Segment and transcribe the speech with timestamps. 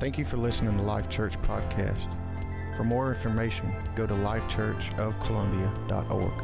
[0.00, 2.08] Thank you for listening to Life Church Podcast.
[2.74, 6.42] For more information, go to lifechurchofcolumbia.org.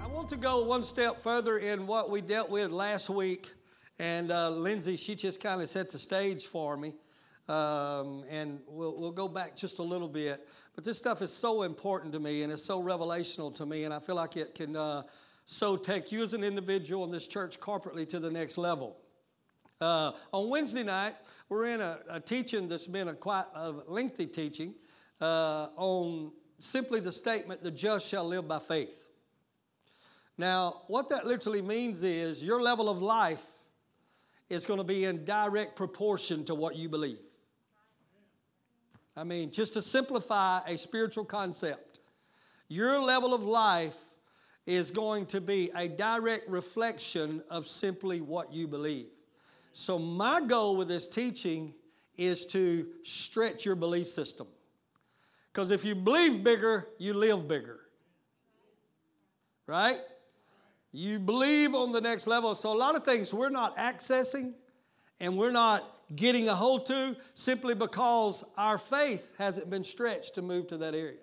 [0.00, 3.52] I want to go one step further in what we dealt with last week.
[3.98, 6.94] And uh, Lindsay, she just kind of set the stage for me.
[7.48, 10.46] Um, and we'll, we'll go back just a little bit.
[10.76, 13.82] But this stuff is so important to me and it's so revelational to me.
[13.82, 15.02] And I feel like it can uh,
[15.46, 18.96] so take you as an individual in this church corporately to the next level.
[19.80, 21.14] Uh, on Wednesday night,
[21.48, 24.74] we're in a, a, teaching that's been a quite a lengthy teaching
[25.20, 29.10] uh, on simply the statement, the just shall live by faith.
[30.38, 33.44] Now, what that literally means is your level of life
[34.48, 37.18] is going to be in direct proportion to what you believe.
[39.16, 42.00] I mean, just to simplify a spiritual concept,
[42.68, 43.96] your level of life
[44.66, 49.08] is going to be a direct reflection of simply what you believe.
[49.72, 51.74] So, my goal with this teaching
[52.16, 54.46] is to stretch your belief system.
[55.52, 57.80] Because if you believe bigger, you live bigger.
[59.66, 59.98] Right?
[60.92, 62.54] You believe on the next level.
[62.54, 64.54] So, a lot of things we're not accessing
[65.20, 70.42] and we're not getting a hold to simply because our faith hasn't been stretched to
[70.42, 71.18] move to that area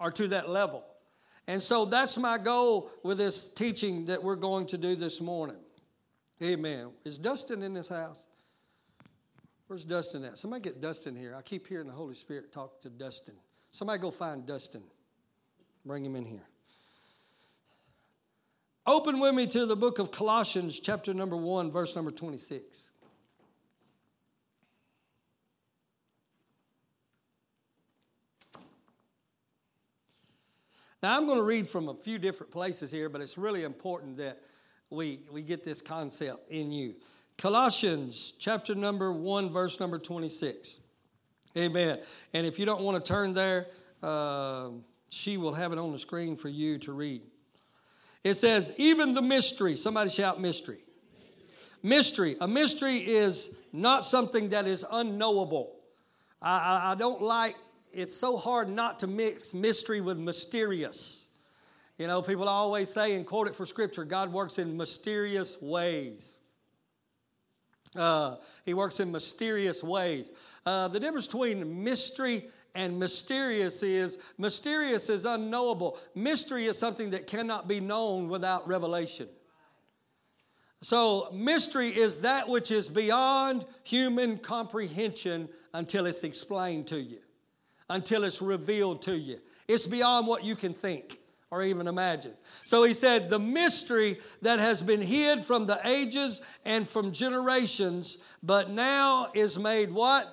[0.00, 0.84] or to that level.
[1.48, 5.56] And so that's my goal with this teaching that we're going to do this morning.
[6.42, 6.90] Amen.
[7.04, 8.26] Is Dustin in this house?
[9.68, 10.38] Where's Dustin at?
[10.38, 11.34] Somebody get Dustin here.
[11.36, 13.34] I keep hearing the Holy Spirit talk to Dustin.
[13.70, 14.82] Somebody go find Dustin.
[15.84, 16.46] Bring him in here.
[18.86, 22.92] Open with me to the book of Colossians, chapter number 1, verse number 26.
[31.02, 34.16] Now, I'm going to read from a few different places here, but it's really important
[34.16, 34.38] that
[34.90, 36.94] we, we get this concept in you.
[37.36, 40.80] Colossians chapter number 1, verse number 26.
[41.56, 42.00] Amen.
[42.32, 43.66] And if you don't want to turn there,
[44.02, 44.70] uh,
[45.10, 47.22] she will have it on the screen for you to read.
[48.24, 50.78] It says, even the mystery, somebody shout mystery.
[51.82, 52.36] Mystery.
[52.40, 55.76] A mystery is not something that is unknowable.
[56.40, 57.56] I, I, I don't like
[57.96, 61.28] it's so hard not to mix mystery with mysterious.
[61.98, 66.42] You know, people always say and quote it for scripture God works in mysterious ways.
[67.94, 68.36] Uh,
[68.66, 70.32] he works in mysterious ways.
[70.66, 75.98] Uh, the difference between mystery and mysterious is mysterious is unknowable.
[76.14, 79.28] Mystery is something that cannot be known without revelation.
[80.82, 87.20] So, mystery is that which is beyond human comprehension until it's explained to you
[87.88, 89.38] until it's revealed to you.
[89.68, 91.18] It's beyond what you can think
[91.50, 92.32] or even imagine.
[92.64, 98.18] So he said, The mystery that has been hid from the ages and from generations,
[98.42, 100.32] but now is made what?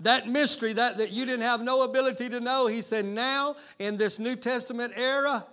[0.00, 3.96] That mystery that, that you didn't have no ability to know, he said, now in
[3.96, 5.46] this New Testament era,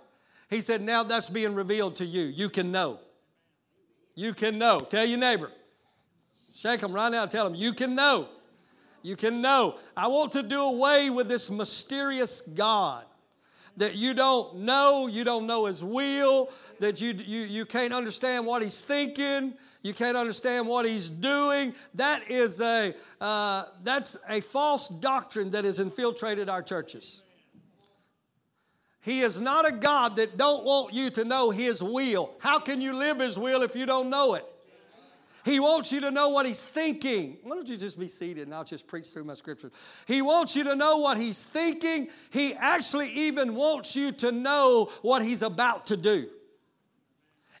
[0.48, 2.22] he said, now that's being revealed to you.
[2.22, 2.98] You can know.
[4.16, 4.80] You can know.
[4.80, 5.52] Tell your neighbor.
[6.52, 7.26] Shake them right now.
[7.26, 8.28] Tell them, you can know.
[9.02, 9.76] You can know.
[9.96, 13.04] I want to do away with this mysterious God
[13.76, 16.50] that you don't know, you don't know his will,
[16.80, 21.74] that you, you, you can't understand what he's thinking, you can't understand what he's doing.
[21.94, 27.22] That is a, uh, that's a false doctrine that has infiltrated our churches.
[29.02, 32.32] He is not a God that don't want you to know his will.
[32.38, 34.44] How can you live his will if you don't know it?
[35.44, 37.38] He wants you to know what he's thinking.
[37.42, 39.72] Why don't you just be seated and I'll just preach through my scriptures?
[40.06, 42.08] He wants you to know what he's thinking.
[42.30, 46.28] He actually even wants you to know what he's about to do.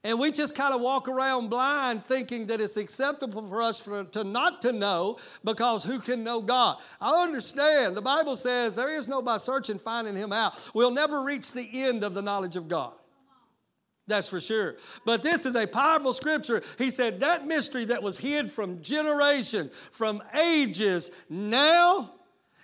[0.02, 4.04] And we just kind of walk around blind thinking that it's acceptable for us for,
[4.04, 6.78] to not to know because who can know God?
[7.02, 7.96] I understand.
[7.96, 10.70] The Bible says there is no by searching finding him out.
[10.74, 12.94] We'll never reach the end of the knowledge of God.
[14.10, 14.74] That's for sure.
[15.06, 16.62] But this is a powerful scripture.
[16.78, 22.12] He said that mystery that was hid from generation, from ages, now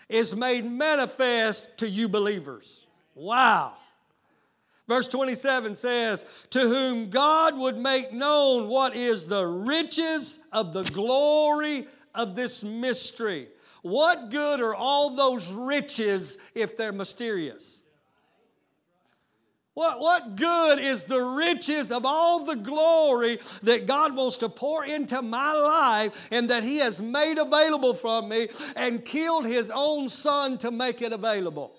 [0.08, 2.87] is made manifest to you believers.
[3.14, 3.75] Wow.
[4.88, 10.84] Verse 27 says, To whom God would make known what is the riches of the
[10.84, 13.49] glory of this mystery.
[13.82, 17.84] What good are all those riches if they're mysterious?
[19.76, 24.87] What, what good is the riches of all the glory that God wants to pour
[24.87, 30.08] into my life and that He has made available from me and killed His own
[30.08, 31.73] Son to make it available?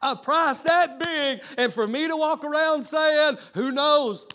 [0.00, 4.26] A price that big, and for me to walk around saying, who knows?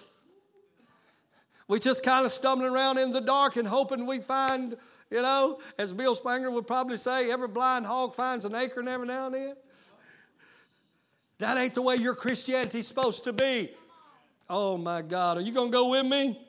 [1.67, 4.77] We just kind of stumbling around in the dark and hoping we find,
[5.09, 9.07] you know, as Bill Spangler would probably say, every blind hog finds an acorn every
[9.07, 9.55] now and then.
[11.43, 13.69] That ain't the way your Christianity's supposed to be.
[14.49, 16.39] Oh my God, are you going to go with me?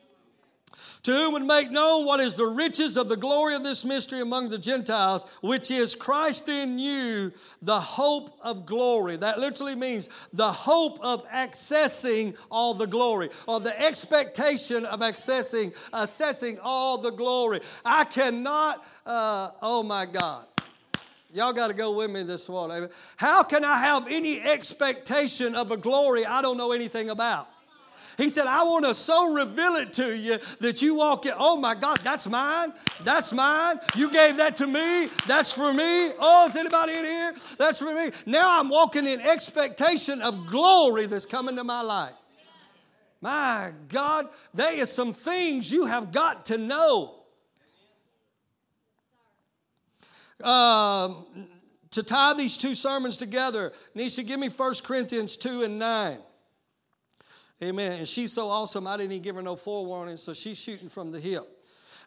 [1.03, 4.21] To whom would make known what is the riches of the glory of this mystery
[4.21, 9.17] among the Gentiles, which is Christ in you, the hope of glory.
[9.17, 15.75] That literally means the hope of accessing all the glory, or the expectation of accessing,
[15.93, 17.63] assessing all the glory.
[17.85, 20.47] I cannot, uh, oh my God.
[21.35, 22.89] Y'all got to go with me this morning.
[23.17, 27.49] How can I have any expectation of a glory I don't know anything about?
[28.17, 31.57] He said, I want to so reveal it to you that you walk in, oh
[31.57, 32.73] my God, that's mine.
[33.03, 33.81] That's mine.
[33.97, 35.09] You gave that to me.
[35.27, 36.13] That's for me.
[36.21, 37.35] Oh, is anybody in here?
[37.59, 38.11] That's for me.
[38.27, 42.15] Now I'm walking in expectation of glory that's coming to my life.
[43.21, 47.24] My God, there is some things you have got to know.
[50.43, 51.27] Um,
[51.91, 56.19] to tie these two sermons together, Nisha, give me 1 Corinthians 2 and 9.
[57.63, 57.93] Amen.
[57.93, 61.13] And she's so awesome, I didn't even give her no forewarning, so she's shooting from
[61.13, 61.49] the hip.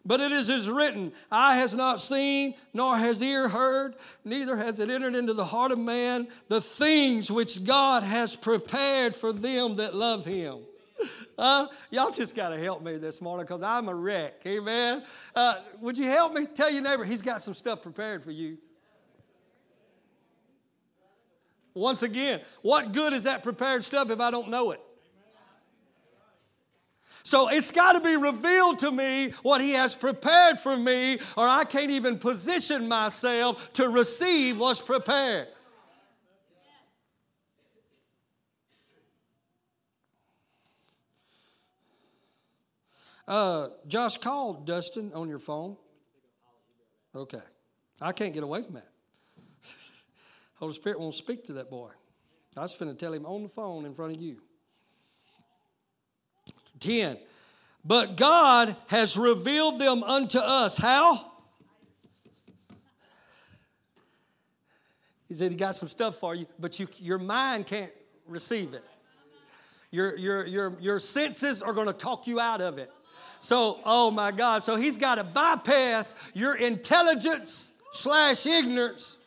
[0.04, 3.94] But it is as written, eye has not seen, nor has ear heard,
[4.24, 9.16] neither has it entered into the heart of man the things which God has prepared
[9.16, 10.58] for them that love him.
[11.38, 14.42] Uh, y'all just got to help me this morning because I'm a wreck.
[14.44, 15.04] Amen.
[15.36, 16.46] Uh, would you help me?
[16.46, 18.58] Tell your neighbor he's got some stuff prepared for you.
[21.74, 24.80] Once again, what good is that prepared stuff if I don't know it?
[27.22, 31.46] So it's got to be revealed to me what He has prepared for me, or
[31.46, 35.46] I can't even position myself to receive what's prepared.
[43.28, 45.76] Uh, Josh called Dustin on your phone.
[47.14, 47.42] Okay.
[48.00, 48.88] I can't get away from that.
[50.54, 51.90] Holy Spirit won't speak to that boy.
[52.56, 54.38] I was going to tell him on the phone in front of you.
[56.80, 57.18] 10.
[57.84, 60.78] But God has revealed them unto us.
[60.78, 61.32] How?
[65.28, 67.92] He said he got some stuff for you, but you, your mind can't
[68.26, 68.84] receive it.
[69.90, 72.90] Your, your, your, your senses are going to talk you out of it.
[73.40, 74.62] So, oh my God.
[74.62, 79.18] So he's got to bypass your intelligence slash ignorance.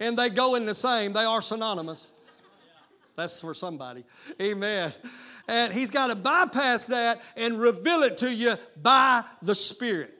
[0.00, 2.12] And they go in the same, they are synonymous.
[3.14, 4.04] That's for somebody.
[4.40, 4.92] Amen
[5.48, 10.14] and he's got to bypass that and reveal it to you by the Spirit.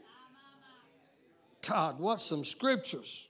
[1.68, 3.28] God, what some scriptures.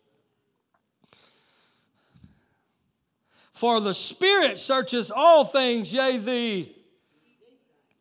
[3.53, 6.73] For the Spirit searches all things, yea, the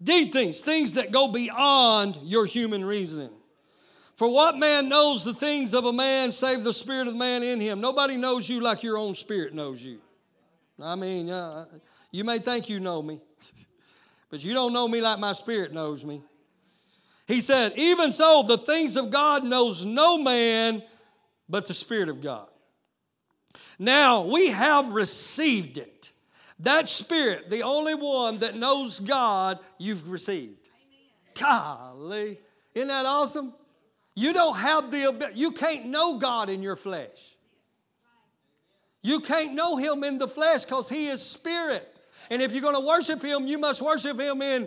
[0.02, 3.32] deep things, things that go beyond your human reasoning.
[4.16, 7.44] For what man knows the things of a man save the spirit of the man
[7.44, 7.82] in him?
[7.82, 10.00] Nobody knows you like your own spirit knows you.
[10.82, 11.66] I mean, uh,
[12.12, 13.22] you may think you know me.
[14.30, 16.24] but you don't know me like my spirit knows me.
[17.28, 20.84] He said, Even so, the things of God knows no man
[21.48, 22.48] but the Spirit of God.
[23.78, 26.01] Now we have received it.
[26.62, 30.70] That Spirit, the only one that knows God, you've received.
[31.40, 32.40] Golly.
[32.74, 33.54] Isn't that awesome?
[34.16, 37.36] You don't have the ability, you can't know God in your flesh.
[39.04, 41.92] You can't know Him in the flesh because He is Spirit.
[42.32, 44.66] And if you're going to worship him, you must worship him in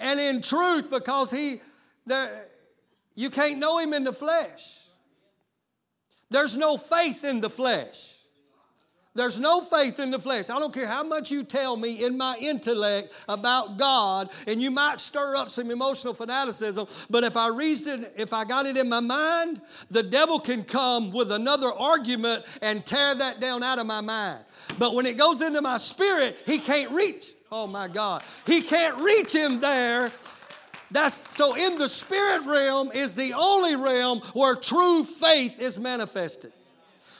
[0.00, 1.60] and in truth because he
[2.04, 2.46] there
[3.14, 4.80] you can't know him in the flesh.
[6.30, 8.13] There's no faith in the flesh.
[9.16, 10.50] There's no faith in the flesh.
[10.50, 14.72] I don't care how much you tell me in my intellect about God, and you
[14.72, 18.88] might stir up some emotional fanaticism, but if I reasoned, if I got it in
[18.88, 23.86] my mind, the devil can come with another argument and tear that down out of
[23.86, 24.44] my mind.
[24.80, 27.34] But when it goes into my spirit, he can't reach.
[27.52, 28.24] Oh my God.
[28.46, 30.10] He can't reach him there
[30.90, 36.52] that's so in the spirit realm is the only realm where true faith is manifested.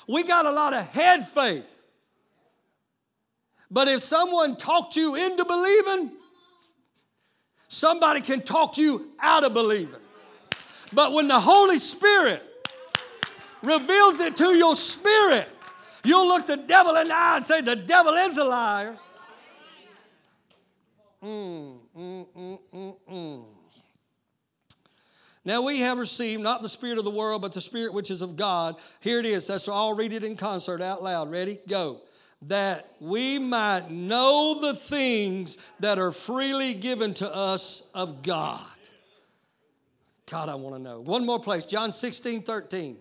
[0.06, 1.74] We got a lot of head faith.
[3.71, 6.12] But if someone talked you into believing,
[7.68, 10.00] somebody can talk you out of believing.
[10.92, 12.42] But when the Holy Spirit
[13.62, 15.49] reveals it to your spirit,
[16.04, 18.97] you'll look the devil in the eye and say, The devil is a liar.
[21.23, 23.44] Mm, mm, mm, mm, mm.
[25.47, 28.23] Now we have received not the spirit of the world, but the spirit which is
[28.23, 28.76] of God.
[29.00, 29.49] Here it is.
[29.49, 31.30] Let's all read it in concert out loud.
[31.30, 31.61] Ready?
[31.68, 32.00] Go.
[32.48, 38.60] That we might know the things that are freely given to us of God.
[40.30, 41.00] God, I want to know.
[41.00, 42.96] One more place, John 16, 13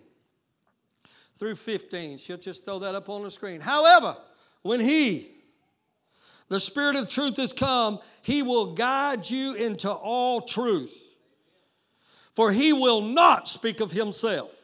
[1.36, 2.18] through 15.
[2.18, 3.60] She'll just throw that up on the screen.
[3.60, 4.16] However,
[4.62, 5.30] when He,
[6.48, 10.96] the Spirit of truth, has come, He will guide you into all truth.
[12.34, 14.54] For He will not speak of Himself.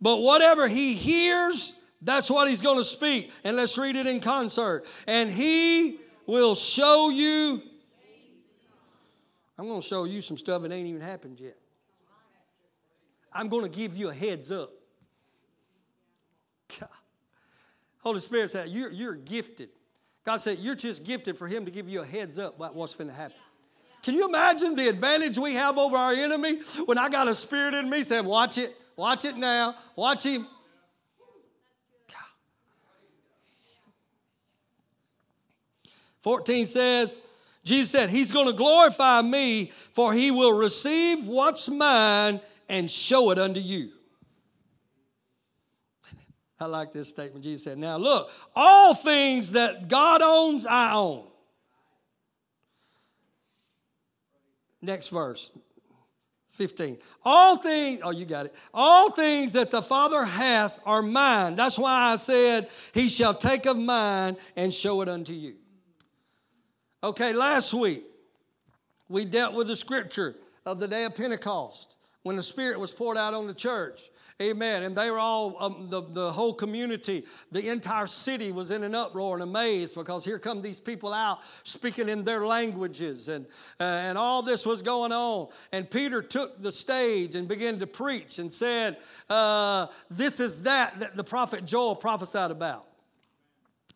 [0.00, 3.30] But whatever He hears, that's what He's going to speak.
[3.44, 4.84] And let's read it in concert.
[5.06, 7.62] And He will show you.
[9.58, 11.56] I'm going to show you some stuff that ain't even happened yet.
[13.32, 14.70] I'm going to give you a heads up.
[16.80, 16.88] God.
[18.00, 19.70] Holy Spirit said, you're, you're gifted.
[20.24, 22.94] God said, You're just gifted for Him to give you a heads up about what's
[22.94, 23.36] going to happen.
[24.02, 27.74] Can you imagine the advantage we have over our enemy when I got a spirit
[27.74, 30.46] in me saying, Watch it, watch it now, watch him.
[36.22, 37.20] 14 says,
[37.64, 43.30] Jesus said, He's going to glorify me, for He will receive what's mine and show
[43.30, 43.90] it unto you.
[46.60, 47.44] I like this statement.
[47.44, 51.26] Jesus said, Now look, all things that God owns, I own.
[54.80, 55.52] Next verse.
[56.50, 56.98] 15.
[57.24, 58.54] All things, oh, you got it.
[58.74, 61.56] All things that the Father hath are mine.
[61.56, 65.54] That's why I said, He shall take of mine and show it unto you.
[67.04, 68.04] Okay, last week
[69.08, 73.16] we dealt with the scripture of the day of Pentecost when the Spirit was poured
[73.16, 74.02] out on the church.
[74.40, 74.84] Amen.
[74.84, 78.94] And they were all, um, the, the whole community, the entire city was in an
[78.94, 83.46] uproar and amazed because here come these people out speaking in their languages and,
[83.80, 85.48] uh, and all this was going on.
[85.72, 91.00] And Peter took the stage and began to preach and said, uh, This is that
[91.00, 92.86] that the prophet Joel prophesied about.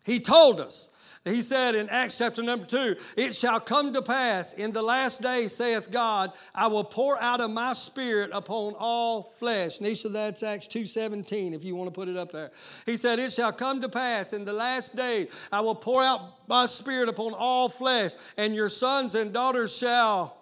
[0.05, 0.91] He told us
[1.27, 5.23] he said in Acts chapter number two, it shall come to pass in the last
[5.23, 9.79] day, saith God, I will pour out of my spirit upon all flesh.
[9.81, 12.51] Nisha, that's Acts 2.17, if you want to put it up there.
[12.85, 16.49] He said, It shall come to pass in the last day, I will pour out
[16.49, 20.37] my spirit upon all flesh, and your sons and daughters shall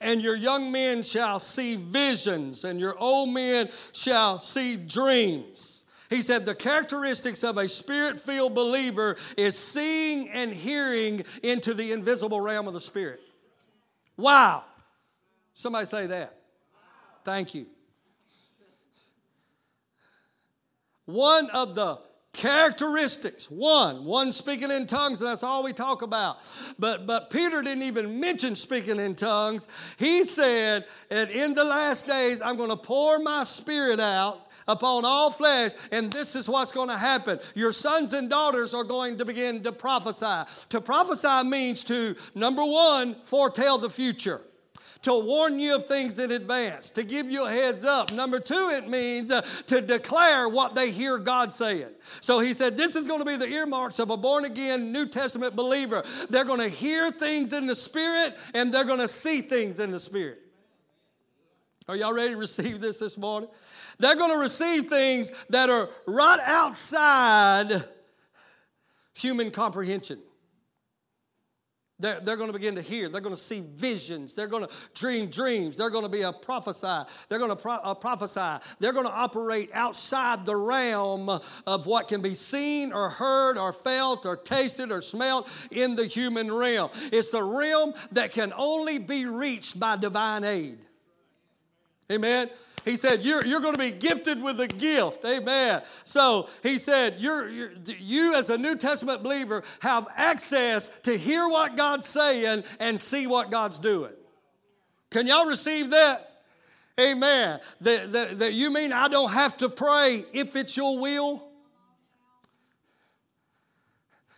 [0.00, 5.83] and your young men shall see visions, and your old men shall see dreams.
[6.10, 11.92] He said the characteristics of a spirit filled believer is seeing and hearing into the
[11.92, 13.20] invisible realm of the spirit.
[14.16, 14.64] Wow.
[15.54, 16.36] Somebody say that.
[17.24, 17.66] Thank you.
[21.06, 21.98] One of the
[22.34, 26.38] characteristics one one speaking in tongues and that's all we talk about
[26.80, 29.68] but but peter didn't even mention speaking in tongues
[29.98, 35.04] he said that in the last days i'm going to pour my spirit out upon
[35.04, 37.38] all flesh, and this is what's going to happen.
[37.54, 40.50] Your sons and daughters are going to begin to prophesy.
[40.70, 44.40] To prophesy means to, number one, foretell the future
[45.04, 48.10] to warn you of things in advance, to give you a heads up.
[48.10, 51.90] Number two, it means uh, to declare what they hear God saying.
[52.22, 55.06] So he said, This is going to be the earmarks of a born again New
[55.06, 56.02] Testament believer.
[56.30, 59.90] They're going to hear things in the Spirit and they're going to see things in
[59.90, 60.40] the Spirit.
[61.86, 63.50] Are y'all ready to receive this this morning?
[63.98, 67.70] They're going to receive things that are right outside
[69.14, 70.20] human comprehension.
[72.00, 73.08] They're, they're going to begin to hear.
[73.08, 74.34] They're going to see visions.
[74.34, 75.76] They're going to dream dreams.
[75.76, 77.08] They're going to be a prophesy.
[77.28, 78.62] They're going to pro- uh, prophesy.
[78.80, 83.72] They're going to operate outside the realm of what can be seen or heard or
[83.72, 86.90] felt or tasted or smelled in the human realm.
[87.12, 90.78] It's the realm that can only be reached by divine aid.
[92.10, 92.50] Amen.
[92.84, 95.24] He said, You're, you're going to be gifted with a gift.
[95.24, 95.82] Amen.
[96.04, 101.48] So he said, you're, you're, You, as a New Testament believer, have access to hear
[101.48, 104.12] what God's saying and see what God's doing.
[105.10, 106.42] Can y'all receive that?
[107.00, 107.58] Amen.
[107.80, 111.48] That, that, that you mean I don't have to pray if it's your will?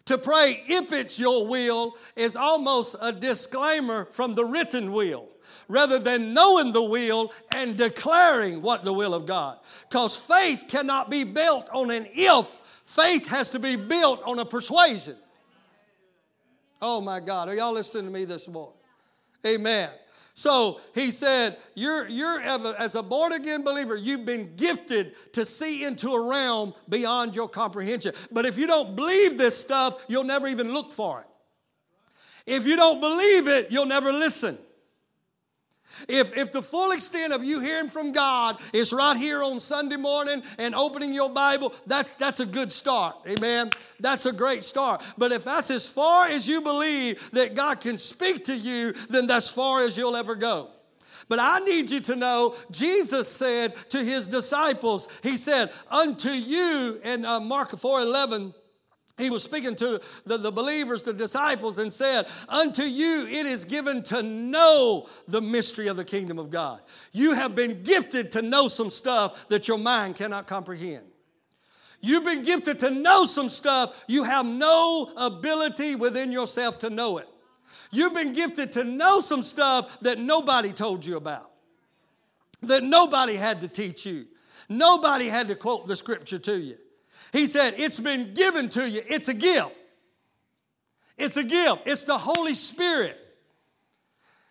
[0.06, 5.28] To pray if it's your will is almost a disclaimer from the written will
[5.68, 9.58] rather than knowing the will and declaring what the will of God.
[9.88, 12.46] Because faith cannot be built on an if,
[12.84, 15.16] faith has to be built on a persuasion.
[16.80, 18.74] Oh my God, are y'all listening to me this morning?
[19.46, 19.88] Amen.
[20.34, 25.84] So he said, You're, you're as a born again believer, you've been gifted to see
[25.84, 28.12] into a realm beyond your comprehension.
[28.30, 31.26] But if you don't believe this stuff, you'll never even look for it.
[32.46, 34.58] If you don't believe it, you'll never listen.
[36.08, 39.96] If, if the full extent of you hearing from God is right here on Sunday
[39.96, 43.16] morning and opening your Bible, that's, that's a good start.
[43.26, 43.70] Amen.
[44.00, 45.02] That's a great start.
[45.18, 49.26] But if that's as far as you believe that God can speak to you, then
[49.26, 50.70] that's far as you'll ever go.
[51.28, 57.00] But I need you to know, Jesus said to his disciples, He said, Unto you,
[57.02, 58.54] in uh, Mark 4 11,
[59.18, 63.64] he was speaking to the, the believers, the disciples, and said, Unto you it is
[63.64, 66.82] given to know the mystery of the kingdom of God.
[67.12, 71.06] You have been gifted to know some stuff that your mind cannot comprehend.
[72.02, 77.16] You've been gifted to know some stuff you have no ability within yourself to know
[77.16, 77.26] it.
[77.90, 81.50] You've been gifted to know some stuff that nobody told you about,
[82.62, 84.26] that nobody had to teach you,
[84.68, 86.76] nobody had to quote the scripture to you.
[87.36, 89.02] He said, It's been given to you.
[89.06, 89.76] It's a gift.
[91.18, 91.86] It's a gift.
[91.86, 93.18] It's the Holy Spirit.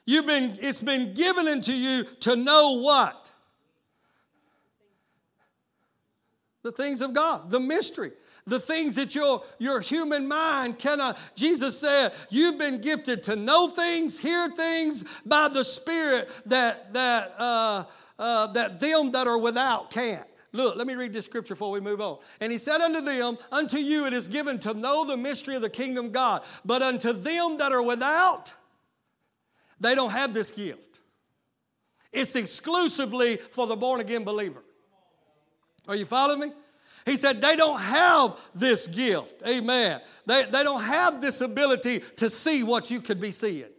[0.05, 3.31] You've been, it's been given unto you to know what?
[6.61, 8.11] The things of God, the mystery,
[8.45, 11.17] the things that your, your human mind cannot.
[11.35, 17.33] Jesus said, You've been gifted to know things, hear things by the Spirit that, that,
[17.39, 17.85] uh,
[18.19, 20.27] uh, that them that are without can't.
[20.55, 22.19] Look, let me read this scripture before we move on.
[22.39, 25.61] And he said unto them, Unto you it is given to know the mystery of
[25.61, 28.53] the kingdom of God, but unto them that are without,
[29.79, 31.01] they don't have this gift.
[32.13, 34.63] It's exclusively for the born again believer.
[35.87, 36.55] Are you following me?
[37.05, 39.43] He said they don't have this gift.
[39.45, 40.01] Amen.
[40.25, 43.69] They, they don't have this ability to see what you could be seeing.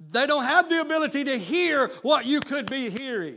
[0.00, 3.36] They don't have the ability to hear what you could be hearing.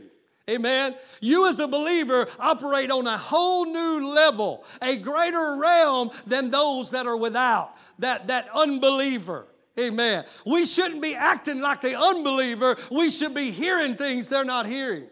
[0.50, 0.94] Amen.
[1.20, 6.90] You, as a believer, operate on a whole new level, a greater realm than those
[6.90, 9.46] that are without, that, that unbeliever.
[9.80, 10.24] Amen.
[10.44, 15.06] We shouldn't be acting like the unbeliever, we should be hearing things they're not hearing.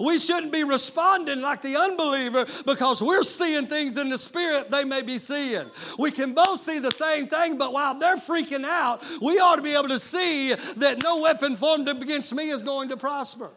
[0.00, 4.84] We shouldn't be responding like the unbeliever because we're seeing things in the spirit they
[4.84, 5.68] may be seeing.
[5.98, 9.62] We can both see the same thing, but while they're freaking out, we ought to
[9.62, 13.50] be able to see that no weapon formed against me is going to prosper.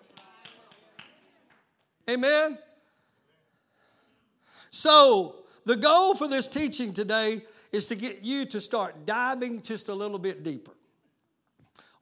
[2.11, 2.57] Amen?
[4.69, 9.89] So, the goal for this teaching today is to get you to start diving just
[9.89, 10.71] a little bit deeper.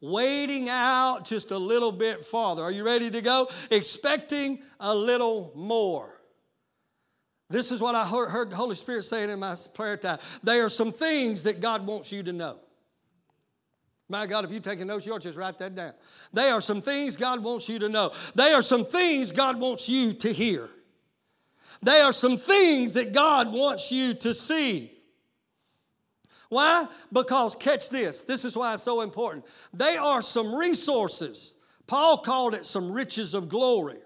[0.02, 2.63] Wading out just a little bit farther.
[2.63, 3.50] Are you ready to go?
[3.69, 6.22] Expecting a little more.
[7.50, 10.19] This is what I heard the Holy Spirit saying in my prayer time.
[10.43, 12.60] There are some things that God wants you to know.
[14.10, 15.93] My God, if you're taking notes, you ought just write that down.
[16.34, 18.12] They are some things God wants you to know.
[18.34, 20.67] They are some things God wants you to hear.
[21.84, 24.91] They are some things that God wants you to see.
[26.50, 26.88] Why?
[27.13, 29.45] Because, catch this, this is why it's so important.
[29.72, 31.54] They are some resources.
[31.86, 34.00] Paul called it some riches of glory.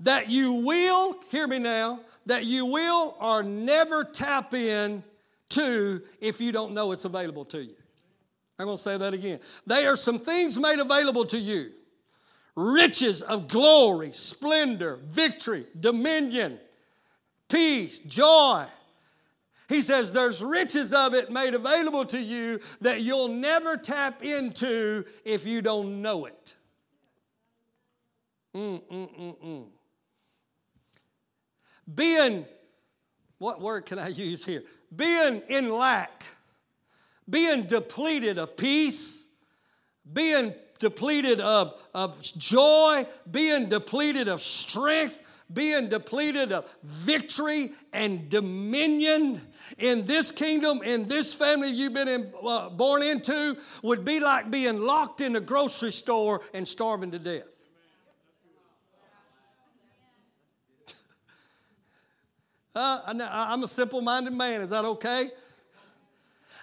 [0.00, 5.04] That you will, hear me now, that you will or never tap in
[5.50, 7.76] to if you don't know it's available to you.
[8.60, 9.40] I'm going to say that again.
[9.66, 11.70] They are some things made available to you
[12.56, 16.58] riches of glory, splendor, victory, dominion,
[17.48, 18.66] peace, joy.
[19.70, 25.06] He says there's riches of it made available to you that you'll never tap into
[25.24, 26.54] if you don't know it.
[28.54, 29.66] Mm, mm, mm, mm.
[31.94, 32.44] Being,
[33.38, 34.64] what word can I use here?
[34.94, 36.24] Being in lack
[37.30, 39.26] being depleted of peace,
[40.12, 49.40] being depleted of, of joy, being depleted of strength, being depleted of victory and dominion
[49.78, 54.50] in this kingdom, in this family you've been in, uh, born into, would be like
[54.50, 57.44] being locked in a grocery store and starving to death.
[62.72, 64.60] Uh, I'm a simple minded man.
[64.60, 65.30] Is that okay?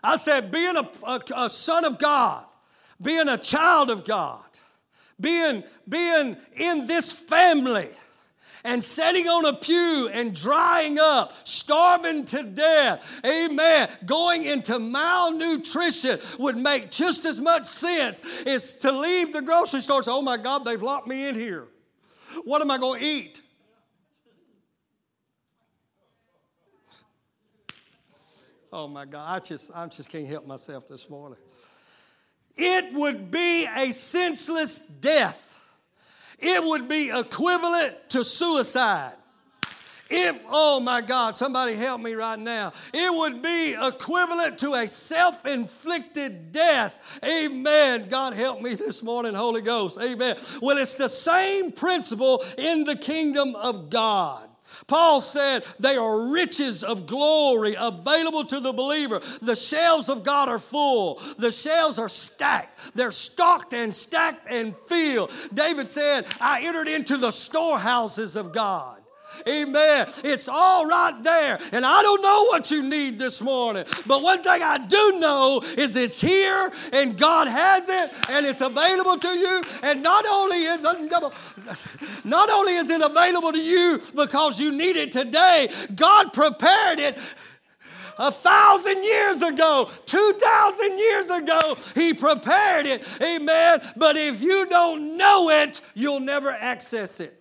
[0.08, 2.46] I said, being a, a, a son of God,
[3.02, 4.46] being a child of God,
[5.20, 7.90] being, being in this family,
[8.64, 16.20] and sitting on a pew and drying up, starving to death, amen, going into malnutrition
[16.40, 20.22] would make just as much sense as to leave the grocery store and say, oh
[20.22, 21.66] my God, they've locked me in here.
[22.46, 23.42] What am I going to eat?
[28.78, 31.40] Oh my God, I just, I just can't help myself this morning.
[32.56, 35.60] It would be a senseless death.
[36.38, 39.14] It would be equivalent to suicide.
[40.12, 42.72] It, oh my God, somebody help me right now.
[42.94, 47.20] It would be equivalent to a self inflicted death.
[47.26, 48.08] Amen.
[48.10, 49.98] God help me this morning, Holy Ghost.
[50.00, 50.36] Amen.
[50.62, 54.47] Well, it's the same principle in the kingdom of God.
[54.88, 59.20] Paul said they are riches of glory available to the believer.
[59.42, 61.22] The shelves of God are full.
[61.38, 62.96] The shelves are stacked.
[62.96, 65.32] They're stocked and stacked and filled.
[65.54, 68.97] David said, I entered into the storehouses of God.
[69.48, 70.08] Amen.
[70.24, 71.60] It's all right there.
[71.72, 75.62] And I don't know what you need this morning, but one thing I do know
[75.78, 79.62] is it's here and God has it and it's available to you.
[79.84, 84.98] And not only is it, not only is it available to you because you need
[84.98, 87.18] it today, God prepared it
[88.20, 93.08] a thousand years ago, two thousand years ago, He prepared it.
[93.22, 93.80] Amen.
[93.96, 97.40] But if you don't know it, you'll never access it.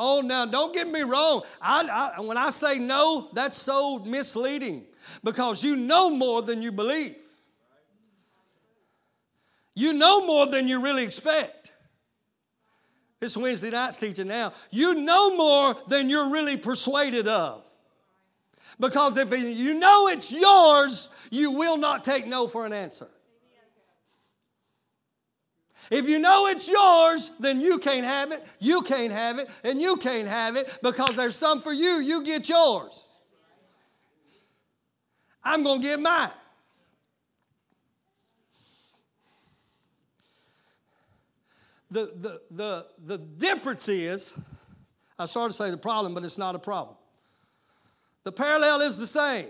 [0.00, 1.42] Oh, now don't get me wrong.
[1.60, 4.86] I, I, when I say no, that's so misleading
[5.24, 7.16] because you know more than you believe.
[9.74, 11.72] You know more than you really expect.
[13.18, 14.52] This Wednesday night's teaching now.
[14.70, 17.68] You know more than you're really persuaded of.
[18.78, 23.08] Because if you know it's yours, you will not take no for an answer.
[25.90, 29.80] If you know it's yours, then you can't have it, you can't have it, and
[29.80, 33.12] you can't have it because there's some for you, you get yours.
[35.42, 36.30] I'm going to get mine.
[41.90, 44.38] The, the, the, the difference is,
[45.18, 46.96] I started to say the problem, but it's not a problem.
[48.24, 49.46] The parallel is the same.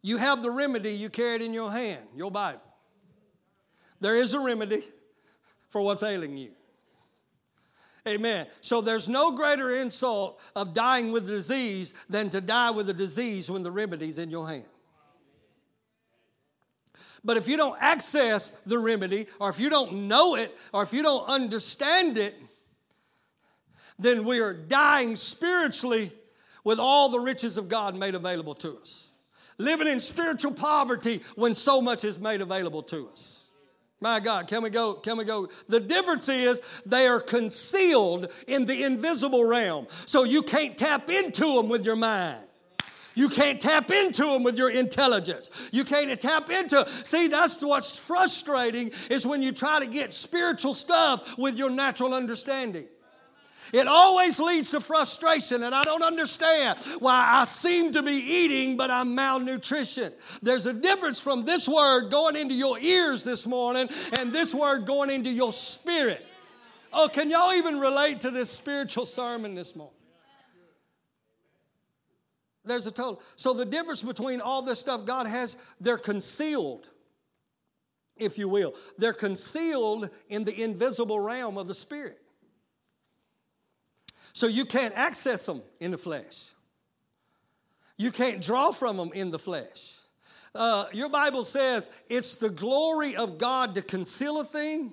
[0.00, 2.60] You have the remedy, you carry it in your hand, your Bible.
[4.00, 4.82] There is a remedy
[5.70, 6.50] for what's ailing you.
[8.06, 8.46] Amen.
[8.60, 13.50] So there's no greater insult of dying with disease than to die with a disease
[13.50, 14.66] when the remedy's in your hand.
[17.24, 20.92] But if you don't access the remedy, or if you don't know it, or if
[20.92, 22.34] you don't understand it,
[23.98, 26.12] then we are dying spiritually
[26.62, 29.12] with all the riches of God made available to us.
[29.58, 33.45] Living in spiritual poverty when so much is made available to us.
[34.06, 34.94] My God, can we go?
[34.94, 35.48] Can we go?
[35.68, 39.88] The difference is they are concealed in the invisible realm.
[40.06, 42.38] So you can't tap into them with your mind.
[43.16, 45.50] You can't tap into them with your intelligence.
[45.72, 46.88] You can't tap into.
[46.88, 52.14] See, that's what's frustrating is when you try to get spiritual stuff with your natural
[52.14, 52.86] understanding.
[53.72, 58.76] It always leads to frustration, and I don't understand why I seem to be eating,
[58.76, 60.12] but I'm malnutrition.
[60.42, 64.86] There's a difference from this word going into your ears this morning and this word
[64.86, 66.24] going into your spirit.
[66.92, 69.92] Oh, can y'all even relate to this spiritual sermon this morning?
[72.64, 73.22] There's a total.
[73.36, 76.90] So, the difference between all this stuff God has, they're concealed,
[78.16, 78.74] if you will.
[78.98, 82.20] They're concealed in the invisible realm of the Spirit.
[84.36, 86.50] So you can't access them in the flesh.
[87.96, 89.96] You can't draw from them in the flesh.
[90.54, 94.92] Uh, your Bible says it's the glory of God to conceal a thing,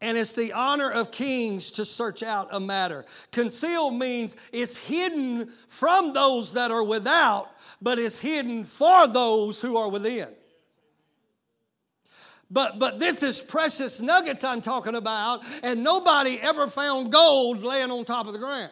[0.00, 3.06] and it's the honor of kings to search out a matter.
[3.30, 7.48] Conceal means it's hidden from those that are without,
[7.80, 10.26] but it's hidden for those who are within.
[12.50, 17.90] But, but this is precious nuggets I'm talking about, and nobody ever found gold laying
[17.90, 18.70] on top of the ground.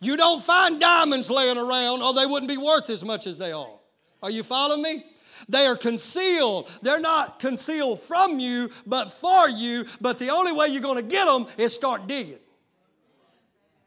[0.00, 3.52] You don't find diamonds laying around, or they wouldn't be worth as much as they
[3.52, 3.78] are.
[4.22, 5.04] Are you following me?
[5.48, 6.70] They are concealed.
[6.82, 9.84] They're not concealed from you, but for you.
[10.00, 12.38] But the only way you're going to get them is start digging.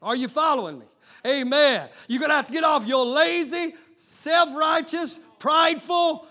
[0.01, 0.85] Are you following me?
[1.25, 1.89] Amen.
[2.07, 6.26] You're going to have to get off your lazy, self righteous, prideful,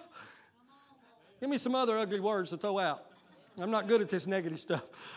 [1.46, 3.04] Give me some other ugly words to throw out.
[3.60, 5.15] I'm not good at this negative stuff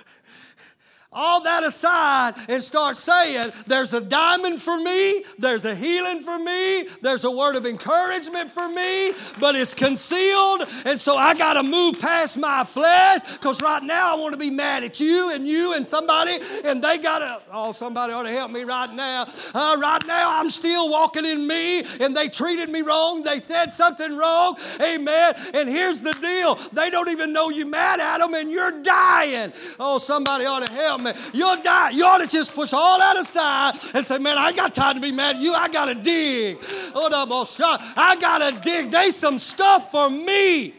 [1.11, 6.37] all that aside and start saying, There's a diamond for me, there's a healing for
[6.37, 10.67] me, there's a word of encouragement for me, but it's concealed.
[10.85, 14.39] And so I got to move past my flesh because right now I want to
[14.39, 18.23] be mad at you and you and somebody, and they got to, oh, somebody ought
[18.23, 19.25] to help me right now.
[19.53, 23.71] Uh, right now I'm still walking in me, and they treated me wrong, they said
[23.71, 24.57] something wrong.
[24.79, 25.33] Amen.
[25.55, 29.51] And here's the deal they don't even know you're mad at them, and you're dying.
[29.79, 31.11] Oh, somebody ought to help me.
[31.33, 31.91] You'll die.
[31.91, 35.01] You ought to just push all that aside and say, man, I got time to
[35.01, 35.53] be mad at you.
[35.53, 36.57] I got to dig.
[36.95, 38.91] I got to dig.
[38.91, 40.73] They some stuff for me.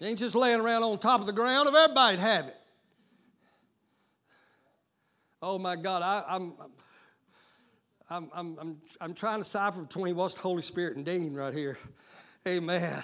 [0.00, 2.56] You ain't just laying around on top of the ground if everybody'd have it.
[5.40, 6.54] Oh my God, I, am
[8.10, 11.54] I'm, I'm, I'm, I'm trying to cipher between what's the Holy Spirit and Dean right
[11.54, 11.78] here.
[12.46, 13.02] Amen.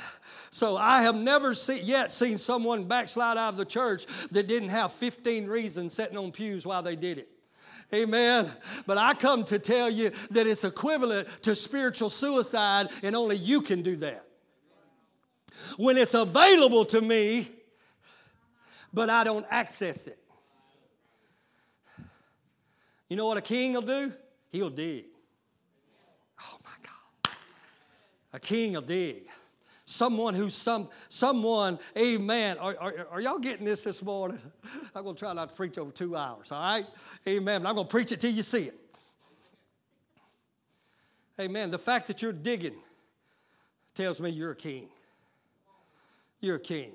[0.54, 4.68] So I have never see, yet seen someone backslide out of the church that didn't
[4.68, 7.28] have 15 reasons sitting on pews while they did it.
[7.92, 8.48] Amen.
[8.86, 13.62] But I come to tell you that it's equivalent to spiritual suicide, and only you
[13.62, 14.24] can do that.
[15.76, 17.48] When it's available to me,
[18.92, 20.20] but I don't access it.
[23.08, 24.12] You know what a king will do?
[24.50, 25.06] He'll dig.
[26.40, 26.70] Oh my
[27.24, 27.34] God.
[28.32, 29.26] A king will dig.
[29.94, 32.58] Someone who's some, someone, amen.
[32.58, 34.40] Are, are, are y'all getting this this morning?
[34.94, 36.84] I'm going to try not to preach over two hours, all right?
[37.28, 37.62] Amen.
[37.62, 38.74] But I'm going to preach it till you see it.
[41.40, 41.70] Amen.
[41.70, 42.74] The fact that you're digging
[43.94, 44.88] tells me you're a king.
[46.40, 46.90] You're a king.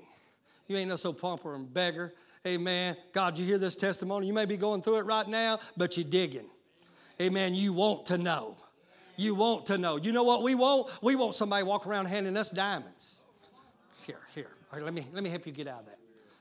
[0.68, 2.12] You ain't no so pumper and beggar.
[2.46, 2.98] Amen.
[3.12, 4.26] God, you hear this testimony?
[4.26, 6.50] You may be going through it right now, but you're digging.
[7.18, 7.54] Amen.
[7.54, 8.56] You want to know.
[9.20, 9.96] You want to know.
[9.96, 10.90] You know what we want?
[11.02, 13.22] We want somebody walk around handing us diamonds.
[14.06, 14.50] Here, here.
[14.72, 15.98] Let me let me help you get out of that.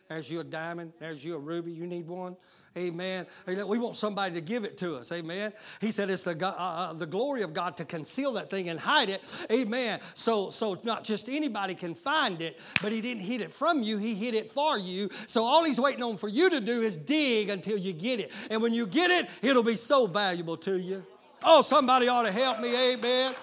[0.08, 0.94] There's you a diamond.
[0.98, 1.72] There's you a ruby.
[1.72, 2.38] You need one.
[2.78, 3.26] Amen.
[3.46, 5.12] We want somebody to give it to us.
[5.12, 5.52] Amen.
[5.82, 8.80] He said it's the, uh, uh, the glory of God to conceal that thing and
[8.80, 9.22] hide it.
[9.52, 10.00] Amen.
[10.14, 13.98] So, so not just anybody can find it, but He didn't hid it from you,
[13.98, 15.10] He hid it for you.
[15.28, 18.32] So all He's waiting on for you to do is dig until you get it.
[18.50, 21.04] And when you get it, it'll be so valuable to you.
[21.44, 22.94] Oh, somebody ought to help me.
[22.94, 23.34] Amen.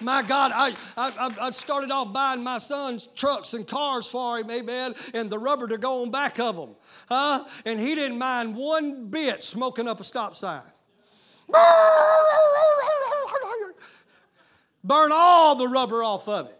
[0.00, 4.50] My God, I, I, I started off buying my son's trucks and cars for him,
[4.50, 6.70] amen, and the rubber to go on back of them.
[7.08, 7.44] Huh?
[7.64, 10.62] And he didn't mind one bit smoking up a stop sign.
[14.84, 16.58] Burn all the rubber off of it.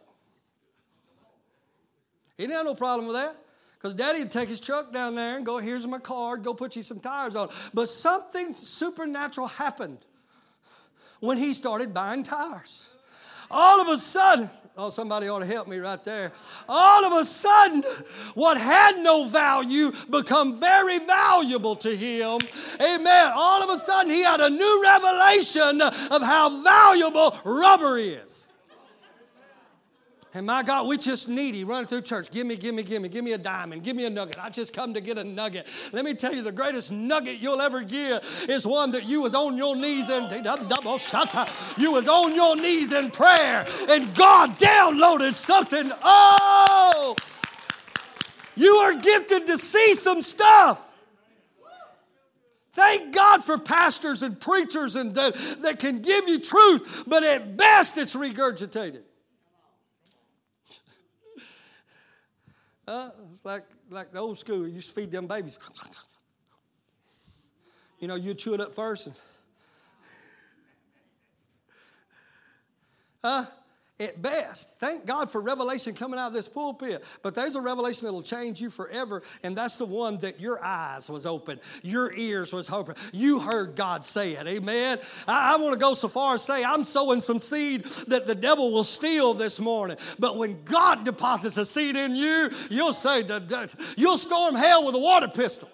[2.37, 3.35] He didn't have no problem with that.
[3.83, 6.77] Because daddy would take his truck down there and go, here's my card, go put
[6.77, 7.49] you some tires on.
[7.75, 9.99] But something supernatural happened
[11.19, 12.93] when he started buying tires
[13.53, 16.33] all of a sudden, oh, somebody ought to help me right there.
[16.69, 17.83] All of a sudden,
[18.35, 22.39] what had no value become very valuable to him.
[22.81, 23.33] Amen.
[23.35, 28.42] All of a sudden, he had a new revelation of how valuable rubber is.
[30.35, 32.31] And my God, we just needy running through church.
[32.31, 34.43] Give me, give me, give me, give me a diamond, give me a nugget.
[34.43, 35.67] I just come to get a nugget.
[35.93, 39.35] Let me tell you, the greatest nugget you'll ever get is one that you was
[39.35, 40.23] on your knees in.
[41.79, 45.91] You was on your knees in prayer, and God downloaded something.
[46.03, 47.15] Oh,
[48.57, 50.93] you are gifted to see some stuff.
[52.73, 57.57] Thank God for pastors and preachers and that, that can give you truth, but at
[57.57, 59.03] best it's regurgitated.
[62.93, 64.67] Uh, it's like, like the old school.
[64.69, 65.59] You used to feed them babies.
[67.99, 69.07] You know, you chew it up first.
[69.07, 69.21] And,
[73.25, 73.47] uh,
[74.03, 74.79] at best.
[74.79, 77.05] Thank God for revelation coming out of this pulpit.
[77.23, 81.09] But there's a revelation that'll change you forever, and that's the one that your eyes
[81.09, 82.95] was open, your ears was open.
[83.13, 84.47] You heard God say it.
[84.47, 84.99] Amen.
[85.27, 88.35] I, I want to go so far as say I'm sowing some seed that the
[88.35, 89.97] devil will steal this morning.
[90.19, 93.23] But when God deposits a seed in you, you'll say
[93.97, 95.69] you'll storm hell with a water pistol.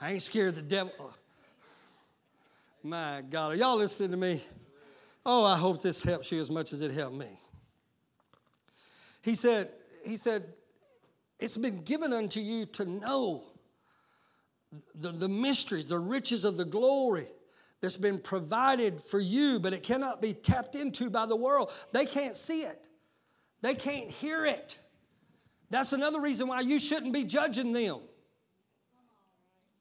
[0.00, 0.92] I ain't scared of the devil.
[2.86, 4.40] My God, are y'all listening to me?
[5.24, 7.26] Oh, I hope this helps you as much as it helped me.
[9.22, 9.70] He said,
[10.06, 10.44] he said,
[11.40, 13.42] it's been given unto you to know
[14.94, 17.26] the, the mysteries, the riches of the glory
[17.80, 21.72] that's been provided for you, but it cannot be tapped into by the world.
[21.90, 22.88] They can't see it,
[23.62, 24.78] they can't hear it.
[25.70, 27.98] That's another reason why you shouldn't be judging them.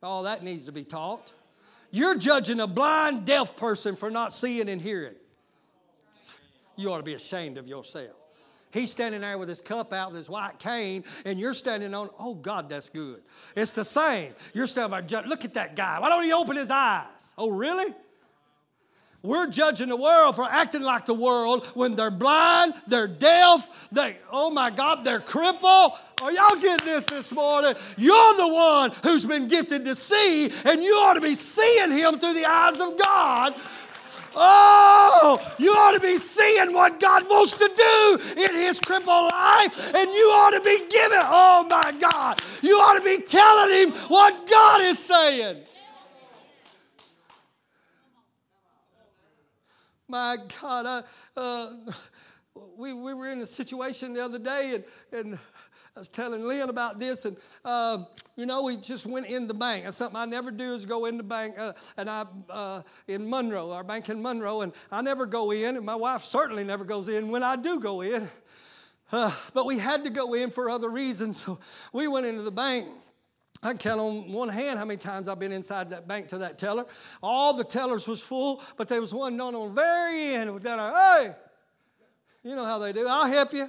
[0.02, 1.32] Oh, that needs to be taught.
[1.96, 5.16] You're judging a blind, deaf person for not seeing and hearing.
[6.76, 8.12] You ought to be ashamed of yourself.
[8.74, 12.10] He's standing there with his cup out with his white cane, and you're standing on,
[12.20, 13.22] oh God, that's good.
[13.56, 14.34] It's the same.
[14.54, 15.98] You're standing there, look at that guy.
[16.02, 17.34] Why don't he open his eyes?
[17.38, 17.94] Oh, really?
[19.26, 24.16] We're judging the world for acting like the world when they're blind, they're deaf, they,
[24.32, 25.94] oh my God, they're crippled.
[26.22, 27.74] Are y'all getting this this morning?
[27.98, 32.20] You're the one who's been gifted to see, and you ought to be seeing him
[32.20, 33.56] through the eyes of God.
[34.36, 39.96] Oh, you ought to be seeing what God wants to do in his crippled life,
[39.96, 41.20] and you ought to be giving.
[41.22, 45.64] Oh my God, you ought to be telling him what God is saying.
[50.08, 51.02] My God, I,
[51.36, 51.72] uh,
[52.78, 54.84] we, we were in a situation the other day, and,
[55.28, 55.40] and
[55.96, 58.04] I was telling Lynn about this, and uh,
[58.36, 59.86] you know, we just went in the bank.
[59.86, 61.58] That's something I never do is go in the bank.
[61.58, 65.78] Uh, and I uh, in Monroe, our bank in Monroe, and I never go in,
[65.78, 67.30] and my wife certainly never goes in.
[67.30, 68.28] When I do go in,
[69.12, 71.60] uh, but we had to go in for other reasons, so
[71.94, 72.88] we went into the bank.
[73.66, 76.38] I can count on one hand how many times I've been inside that bank to
[76.38, 76.86] that teller.
[77.24, 80.54] All the tellers was full, but there was one down on the very end.
[80.54, 81.36] Was down there, hey,
[82.44, 83.08] you know how they do.
[83.10, 83.68] I'll help you.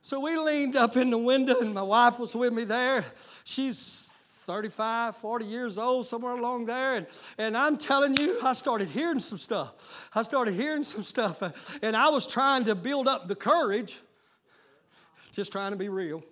[0.00, 3.04] So we leaned up in the window, and my wife was with me there.
[3.44, 4.10] She's
[4.46, 6.96] 35, 40 years old, somewhere along there.
[6.96, 7.06] And,
[7.38, 10.10] and I'm telling you, I started hearing some stuff.
[10.12, 11.78] I started hearing some stuff.
[11.84, 14.00] And I was trying to build up the courage,
[15.30, 16.24] just trying to be real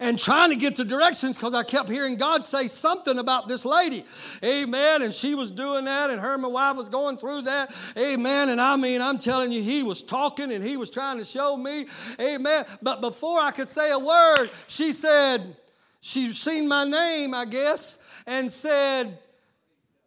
[0.00, 3.66] and trying to get the directions because I kept hearing God say something about this
[3.66, 4.04] lady.
[4.42, 5.02] Amen.
[5.02, 7.72] And she was doing that, and her and my wife was going through that.
[7.96, 8.48] Amen.
[8.48, 11.56] And I mean, I'm telling you, he was talking and he was trying to show
[11.56, 11.84] me.
[12.18, 12.64] Amen.
[12.80, 15.56] But before I could say a word, she said,
[16.00, 19.18] She's seen my name, I guess, and said,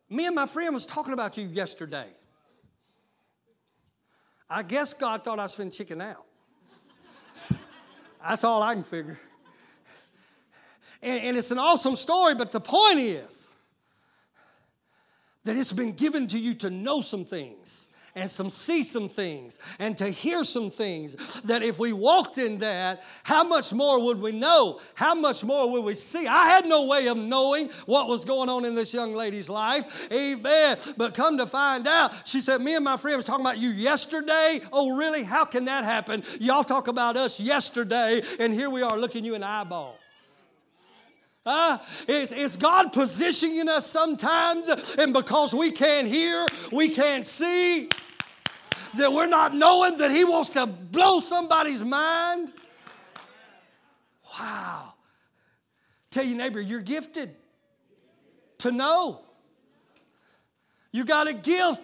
[0.10, 2.08] Me and my friend was talking about you yesterday.
[4.50, 6.26] I guess God thought I was finna chicken out.
[8.28, 9.20] That's all I can figure.
[11.04, 13.54] And, and it's an awesome story, but the point is
[15.44, 19.60] that it's been given to you to know some things and some see some things
[19.80, 24.22] and to hear some things that if we walked in that how much more would
[24.22, 24.80] we know?
[24.94, 26.28] How much more would we see?
[26.28, 30.12] I had no way of knowing what was going on in this young lady's life.
[30.14, 30.78] Amen.
[30.96, 33.70] But come to find out she said me and my friend was talking about you
[33.70, 34.62] yesterday.
[34.72, 35.24] Oh really?
[35.24, 36.24] How can that happen?
[36.40, 39.98] Y'all talk about us yesterday and here we are looking you in the eyeball
[41.46, 41.78] uh,
[42.08, 47.90] it's, it's God positioning us sometimes, and because we can't hear, we can't see,
[48.96, 52.54] that we're not knowing that He wants to blow somebody's mind.
[54.40, 54.94] Wow.
[56.12, 57.36] Tell your neighbor, you're gifted
[58.60, 59.22] to know.
[60.92, 61.82] You got a gift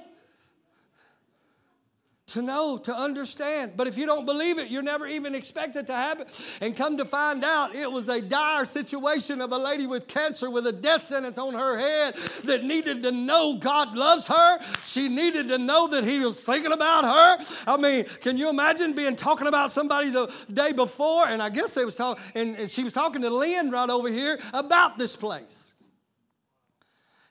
[2.34, 3.74] to know, to understand.
[3.76, 6.28] But if you don't believe it, you're never even expect it to happen.
[6.62, 10.50] And come to find out, it was a dire situation of a lady with cancer
[10.50, 12.16] with a death sentence on her head
[12.46, 14.60] that needed to know God loves her.
[14.86, 17.46] She needed to know that He was thinking about her.
[17.68, 21.28] I mean, can you imagine being talking about somebody the day before?
[21.28, 24.10] And I guess they was talking, and, and she was talking to Lynn right over
[24.10, 25.76] here about this place.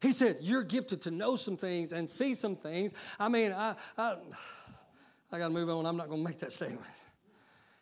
[0.00, 2.94] He said, You're gifted to know some things and see some things.
[3.18, 4.16] I mean, I, I
[5.32, 5.86] I got to move on.
[5.86, 6.86] I'm not going to make that statement.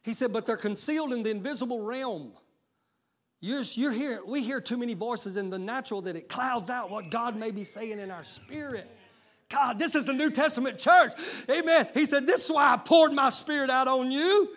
[0.03, 2.33] He said, but they're concealed in the invisible realm.
[3.41, 6.91] You're, you're here, we hear too many voices in the natural that it clouds out
[6.91, 8.91] what God may be saying in our spirit.
[9.49, 11.13] God, this is the New Testament church.
[11.49, 11.87] Amen.
[11.95, 14.49] He said, This is why I poured my spirit out on you.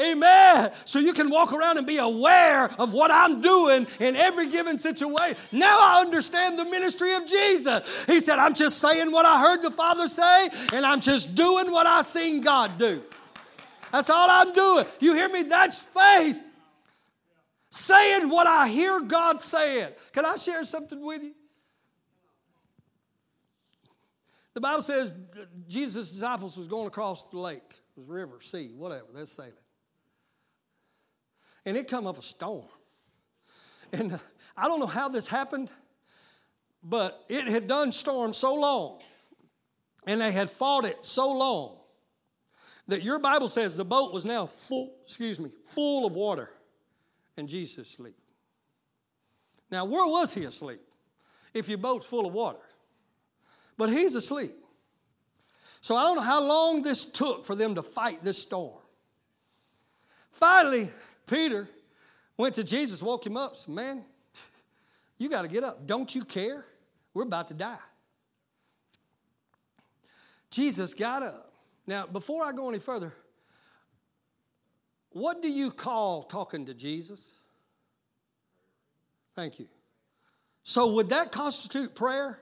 [0.00, 0.72] Amen.
[0.84, 4.78] So you can walk around and be aware of what I'm doing in every given
[4.78, 5.36] situation.
[5.52, 8.04] Now I understand the ministry of Jesus.
[8.06, 11.70] He said, I'm just saying what I heard the Father say, and I'm just doing
[11.70, 13.02] what I seen God do.
[13.92, 14.86] That's all I'm doing.
[15.00, 15.42] You hear me?
[15.42, 16.46] That's faith.
[17.70, 19.90] Saying what I hear God saying.
[20.12, 21.34] Can I share something with you?
[24.54, 25.14] The Bible says
[25.68, 27.62] Jesus' disciples was going across the lake.
[27.96, 29.06] It was river, sea, whatever.
[29.14, 29.52] They're sailing
[31.64, 32.66] and it come up a storm.
[33.92, 34.18] And uh,
[34.56, 35.70] I don't know how this happened,
[36.82, 39.00] but it had done storm so long,
[40.06, 41.76] and they had fought it so long
[42.88, 46.50] that your Bible says the boat was now full, excuse me, full of water,
[47.36, 48.16] and Jesus asleep.
[49.70, 50.80] Now, where was he asleep?
[51.54, 52.60] If your boat's full of water.
[53.76, 54.50] But he's asleep.
[55.80, 58.78] So I don't know how long this took for them to fight this storm.
[60.32, 60.88] Finally,
[61.30, 61.68] Peter
[62.36, 64.04] went to Jesus, woke him up, said, Man,
[65.16, 65.86] you got to get up.
[65.86, 66.64] Don't you care?
[67.14, 67.78] We're about to die.
[70.50, 71.52] Jesus got up.
[71.86, 73.12] Now, before I go any further,
[75.10, 77.36] what do you call talking to Jesus?
[79.36, 79.68] Thank you.
[80.64, 82.40] So, would that constitute prayer?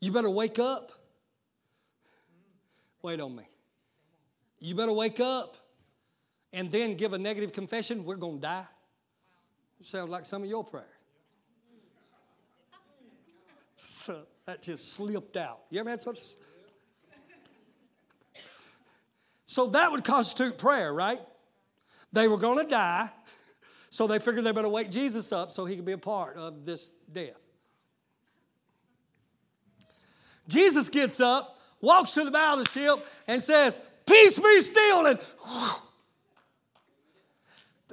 [0.00, 0.92] You better wake up.
[3.00, 3.44] Wait on me.
[4.58, 5.56] You better wake up
[6.52, 8.66] and then give a negative confession, we're going to die?
[9.82, 10.84] Sounds like some of your prayer.
[13.76, 15.60] So that just slipped out.
[15.70, 16.18] You ever had such?
[19.44, 21.20] So that would constitute prayer, right?
[22.12, 23.10] They were going to die,
[23.90, 26.64] so they figured they better wake Jesus up so he could be a part of
[26.64, 27.36] this death.
[30.48, 35.06] Jesus gets up, walks to the bow of the ship, and says, Peace be still.
[35.06, 35.85] And whew,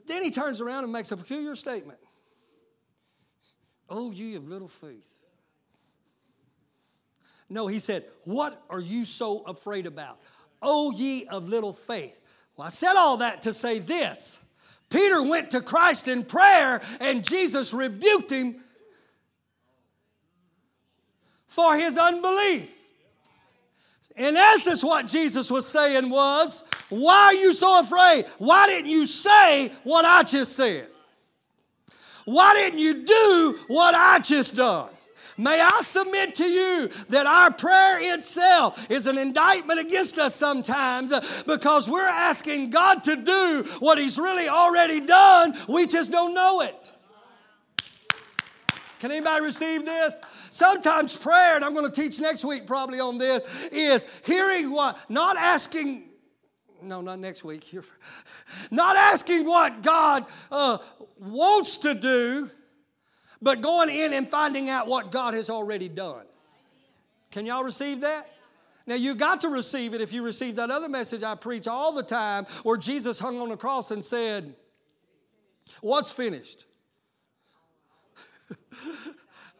[0.03, 1.99] But then he turns around and makes a peculiar statement.
[3.89, 5.07] Oh, ye of little faith.
[7.49, 10.19] No, he said, What are you so afraid about?
[10.61, 12.19] Oh, ye of little faith.
[12.57, 14.39] Well, I said all that to say this.
[14.89, 18.57] Peter went to Christ in prayer, and Jesus rebuked him
[21.47, 22.75] for his unbelief.
[24.15, 28.25] In essence, what Jesus was saying was, Why are you so afraid?
[28.37, 30.87] Why didn't you say what I just said?
[32.25, 34.89] Why didn't you do what I just done?
[35.37, 41.11] May I submit to you that our prayer itself is an indictment against us sometimes
[41.11, 45.55] uh, because we're asking God to do what He's really already done.
[45.67, 46.92] We just don't know it.
[49.03, 50.21] Can anybody receive this?
[50.49, 54.97] Sometimes prayer, and I'm going to teach next week probably on this, is hearing what,
[55.09, 56.05] not asking
[56.81, 57.69] no, not next week.
[58.71, 60.77] not asking what God uh,
[61.19, 62.49] wants to do,
[63.41, 66.25] but going in and finding out what God has already done.
[67.29, 68.25] Can y'all receive that?
[68.87, 71.91] Now, you got to receive it if you receive that other message I preach all
[71.91, 74.55] the time where Jesus hung on the cross and said,
[75.81, 76.67] What's finished?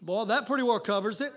[0.02, 1.32] Boy, that pretty well covers it.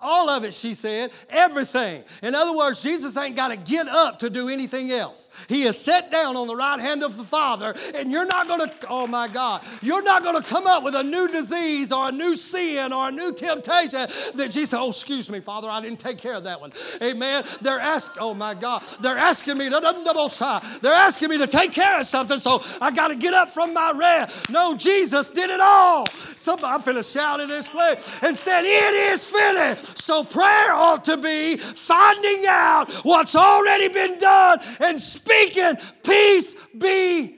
[0.00, 1.10] All of it, she said.
[1.28, 2.04] Everything.
[2.22, 5.28] In other words, Jesus ain't got to get up to do anything else.
[5.48, 8.60] He is set down on the right hand of the Father, and you're not going
[8.60, 12.10] to, oh my God, you're not going to come up with a new disease or
[12.10, 15.98] a new sin or a new temptation that Jesus, oh, excuse me, Father, I didn't
[15.98, 16.72] take care of that one.
[17.02, 17.42] Amen.
[17.60, 21.98] They're asking, oh my God, they're asking me to, they're asking me to take care
[21.98, 24.48] of something, so I got to get up from my rest.
[24.48, 26.06] No, Jesus did it all.
[26.36, 29.87] Somebody, I'm finna shout in this place and said, It is finished.
[29.96, 37.36] So prayer ought to be finding out what's already been done and speaking, peace be.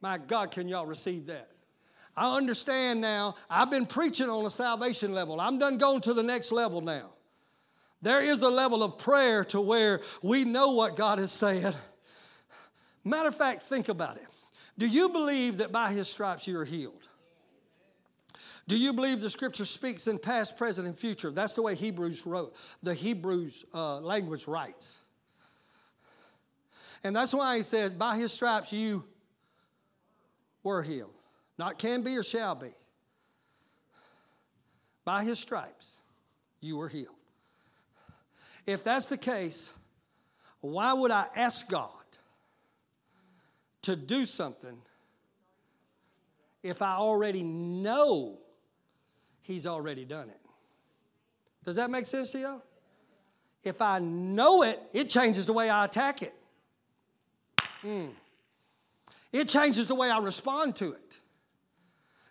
[0.00, 1.50] My God, can y'all receive that?
[2.16, 3.34] I understand now.
[3.48, 5.40] I've been preaching on a salvation level.
[5.40, 7.10] I'm done going to the next level now.
[8.02, 11.74] There is a level of prayer to where we know what God has said.
[13.04, 14.26] Matter of fact, think about it.
[14.78, 17.08] Do you believe that by his stripes you are healed?
[18.70, 21.32] Do you believe the scripture speaks in past, present, and future?
[21.32, 22.54] That's the way Hebrews wrote,
[22.84, 25.00] the Hebrews uh, language writes.
[27.02, 29.02] And that's why he says, by his stripes you
[30.62, 31.16] were healed.
[31.58, 32.70] Not can be or shall be.
[35.04, 36.00] By his stripes
[36.60, 37.16] you were healed.
[38.68, 39.72] If that's the case,
[40.60, 41.90] why would I ask God
[43.82, 44.80] to do something
[46.62, 48.38] if I already know
[49.50, 50.40] He's already done it.
[51.64, 52.62] Does that make sense to you?
[53.64, 56.32] If I know it, it changes the way I attack it.
[57.82, 58.10] Mm.
[59.32, 61.18] It changes the way I respond to it.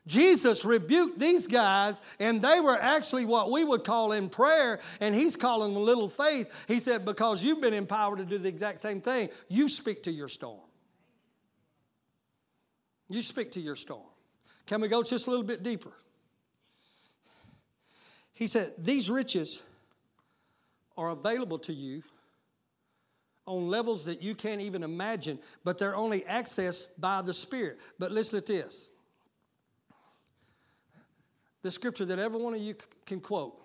[0.07, 5.13] Jesus rebuked these guys, and they were actually what we would call in prayer, and
[5.13, 6.65] he's calling them little faith.
[6.69, 10.11] He said, Because you've been empowered to do the exact same thing, you speak to
[10.11, 10.61] your storm.
[13.09, 14.07] You speak to your storm.
[14.67, 15.91] Can we go just a little bit deeper?
[18.39, 19.61] He said, These riches
[20.97, 22.03] are available to you
[23.45, 27.79] on levels that you can't even imagine, but they're only accessed by the Spirit.
[27.99, 28.91] But listen to this
[31.63, 32.75] the scripture that every one of you
[33.05, 33.59] can quote.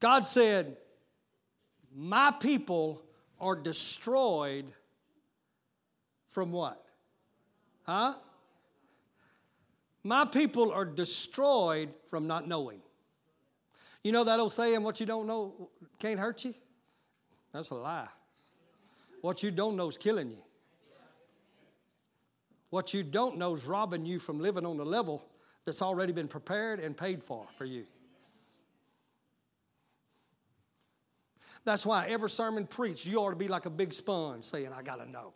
[0.00, 0.78] God said,
[1.94, 3.02] My people
[3.38, 4.72] are destroyed
[6.30, 6.82] from what?
[7.82, 8.14] Huh?
[10.04, 12.80] My people are destroyed from not knowing.
[14.02, 16.54] You know that old saying, what you don't know can't hurt you?
[17.52, 18.08] That's a lie.
[19.22, 20.42] What you don't know is killing you.
[22.68, 25.24] What you don't know is robbing you from living on the level
[25.64, 27.86] that's already been prepared and paid for for you.
[31.64, 34.82] That's why every sermon preached, you ought to be like a big sponge saying, I
[34.82, 35.32] got to know.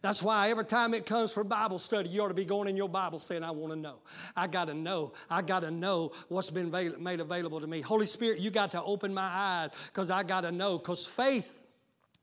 [0.00, 2.76] That's why every time it comes for Bible study, you ought to be going in
[2.76, 3.96] your Bible saying, I want to know.
[4.36, 5.12] I got to know.
[5.28, 7.80] I got to know what's been made available to me.
[7.80, 10.78] Holy Spirit, you got to open my eyes because I got to know.
[10.78, 11.58] Because faith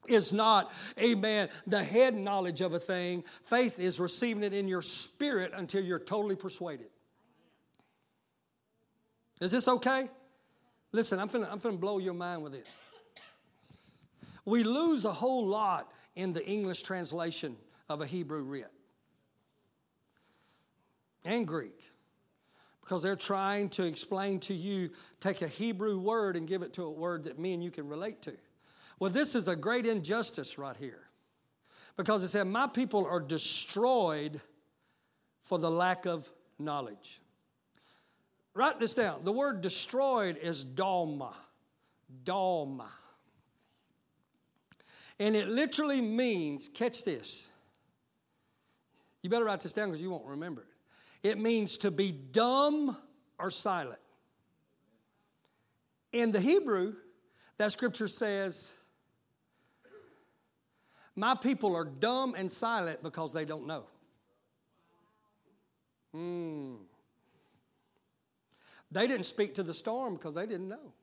[0.08, 0.72] is not,
[1.02, 3.26] amen, the head knowledge of a thing.
[3.44, 6.88] Faith is receiving it in your spirit until you're totally persuaded.
[9.42, 10.08] Is this okay?
[10.94, 12.84] Listen, I'm finna, I'm finna blow your mind with this.
[14.46, 17.58] We lose a whole lot in the English translation
[17.90, 18.72] of a Hebrew writ
[21.24, 21.92] and Greek
[22.82, 26.84] because they're trying to explain to you, take a Hebrew word and give it to
[26.84, 28.34] a word that me and you can relate to.
[29.00, 31.02] Well, this is a great injustice right here
[31.98, 34.40] because it said, My people are destroyed
[35.42, 37.20] for the lack of knowledge.
[38.54, 39.24] Write this down.
[39.24, 41.34] The word destroyed is dalma.
[42.24, 42.88] Dalma.
[45.20, 47.48] And it literally means, catch this.
[49.26, 51.28] You better write this down because you won't remember it.
[51.28, 52.96] It means to be dumb
[53.40, 53.98] or silent.
[56.14, 56.94] In the Hebrew,
[57.58, 58.72] that scripture says,
[61.16, 63.86] My people are dumb and silent because they don't know.
[66.14, 66.76] Hmm.
[68.92, 70.94] They didn't speak to the storm because they didn't know.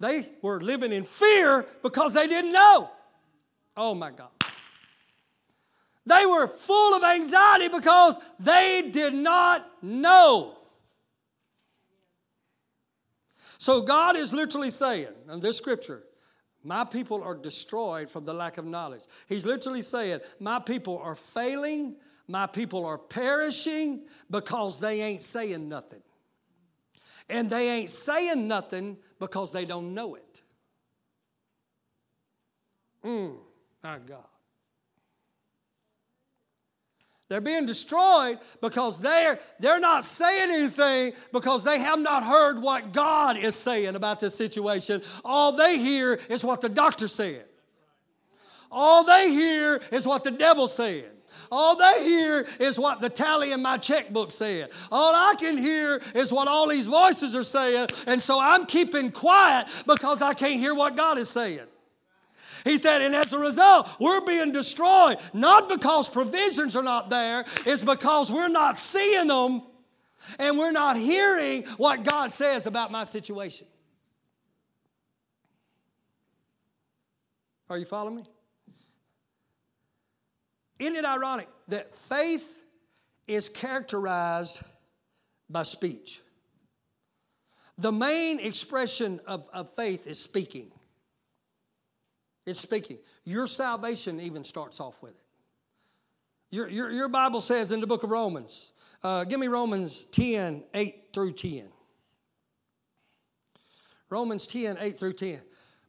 [0.00, 2.90] They were living in fear because they didn't know.
[3.76, 4.30] Oh my God.
[6.08, 10.56] They were full of anxiety because they did not know.
[13.58, 16.04] So God is literally saying in this scripture,
[16.64, 19.02] my people are destroyed from the lack of knowledge.
[19.28, 21.96] He's literally saying, My people are failing,
[22.26, 26.02] my people are perishing because they ain't saying nothing.
[27.28, 30.40] And they ain't saying nothing because they don't know it.
[33.04, 33.36] Mm,
[33.82, 34.24] my God.
[37.28, 42.92] They're being destroyed because they're, they're not saying anything because they have not heard what
[42.92, 45.02] God is saying about this situation.
[45.24, 47.44] All they hear is what the doctor said.
[48.70, 51.04] All they hear is what the devil said.
[51.50, 54.70] All they hear is what the tally in my checkbook said.
[54.90, 57.88] All I can hear is what all these voices are saying.
[58.06, 61.66] And so I'm keeping quiet because I can't hear what God is saying.
[62.68, 67.44] He said, and as a result, we're being destroyed, not because provisions are not there,
[67.64, 69.62] it's because we're not seeing them
[70.38, 73.66] and we're not hearing what God says about my situation.
[77.70, 78.24] Are you following me?
[80.78, 82.64] Isn't it ironic that faith
[83.26, 84.62] is characterized
[85.48, 86.20] by speech?
[87.78, 90.70] The main expression of, of faith is speaking.
[92.48, 92.98] It's speaking.
[93.24, 95.24] Your salvation even starts off with it.
[96.50, 98.72] Your, your, your Bible says in the book of Romans,
[99.02, 101.64] uh, give me Romans 10, 8 through 10.
[104.08, 105.40] Romans 10, 8 through 10.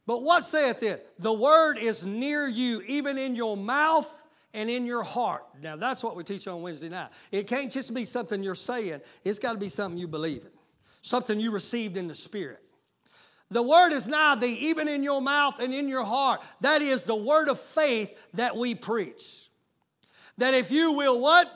[0.06, 1.08] But what saith it?
[1.18, 5.44] The word is near you, even in your mouth and in your heart.
[5.62, 7.08] Now, that's what we teach on Wednesday night.
[7.32, 10.52] It can't just be something you're saying, it's got to be something you believe in,
[11.00, 12.59] something you received in the Spirit.
[13.50, 16.42] The word is nigh thee, even in your mouth and in your heart.
[16.60, 19.48] That is the word of faith that we preach.
[20.38, 21.50] That if you will what?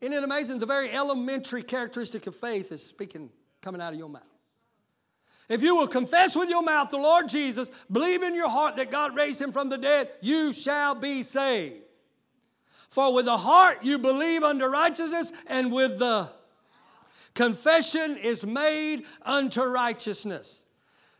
[0.00, 0.60] Isn't it amazing?
[0.60, 3.30] The very elementary characteristic of faith is speaking,
[3.60, 4.22] coming out of your mouth.
[5.48, 8.90] If you will confess with your mouth the Lord Jesus, believe in your heart that
[8.90, 11.82] God raised him from the dead, you shall be saved.
[12.90, 16.30] For with the heart you believe unto righteousness, and with the
[17.38, 20.66] confession is made unto righteousness.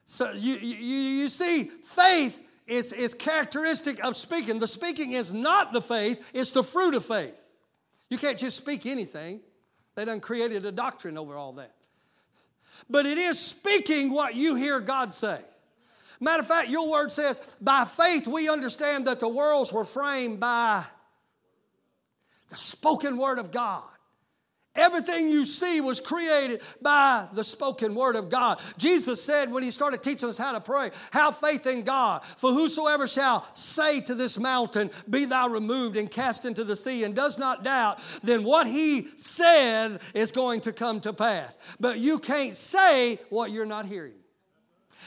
[0.05, 4.59] So you, you, you see, faith is, is characteristic of speaking.
[4.59, 7.39] The speaking is not the faith, it's the fruit of faith.
[8.11, 9.41] You can't just speak anything.
[9.95, 11.73] They done created a doctrine over all that
[12.89, 15.41] but it is speaking what you hear God say.
[16.21, 20.41] Matter of fact, your word says, by faith we understand that the worlds were framed
[20.41, 20.85] by
[22.51, 23.85] the spoken word of God.
[24.79, 28.61] Everything you see was created by the spoken word of God.
[28.79, 32.25] Jesus said when he started teaching us how to pray, have faith in God.
[32.25, 37.05] For whosoever shall say to this mountain, Be thou removed and cast into the sea,
[37.05, 41.59] and does not doubt, then what he said is going to come to pass.
[41.81, 44.18] But you can't say what you're not hearing.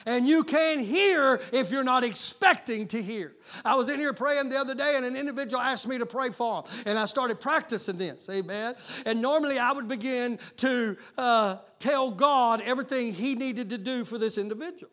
[0.06, 3.34] And you can't hear if you're not expecting to hear.
[3.64, 6.30] I was in here praying the other day, and an individual asked me to pray
[6.30, 6.84] for him.
[6.86, 8.76] And I started practicing this, amen.
[9.06, 14.18] And normally I would begin to uh, tell God everything he needed to do for
[14.18, 14.92] this individual.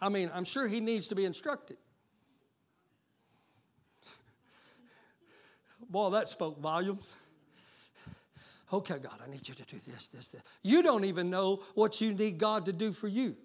[0.00, 1.78] I mean, I'm sure he needs to be instructed.
[5.88, 7.14] Boy, that spoke volumes.
[8.72, 10.42] Okay, God, I need you to do this, this, this.
[10.62, 13.36] You don't even know what you need God to do for you.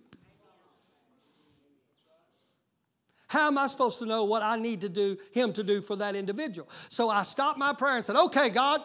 [3.32, 5.96] How am I supposed to know what I need to do, Him to do for
[5.96, 6.68] that individual?
[6.90, 8.82] So I stopped my prayer and said, Okay, God,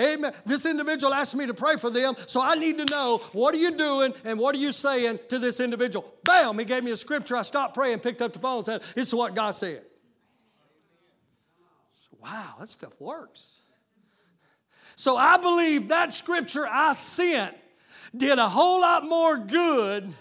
[0.00, 0.32] amen.
[0.46, 3.58] This individual asked me to pray for them, so I need to know what are
[3.58, 6.10] you doing and what are you saying to this individual?
[6.24, 7.36] Bam, He gave me a scripture.
[7.36, 9.84] I stopped praying, picked up the phone, and said, This is what God said.
[12.18, 13.56] wow, that stuff works.
[14.96, 17.54] So I believe that scripture I sent
[18.16, 20.14] did a whole lot more good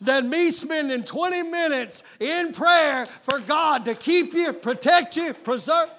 [0.00, 5.90] than me spending 20 minutes in prayer for God to keep you, protect you, preserve.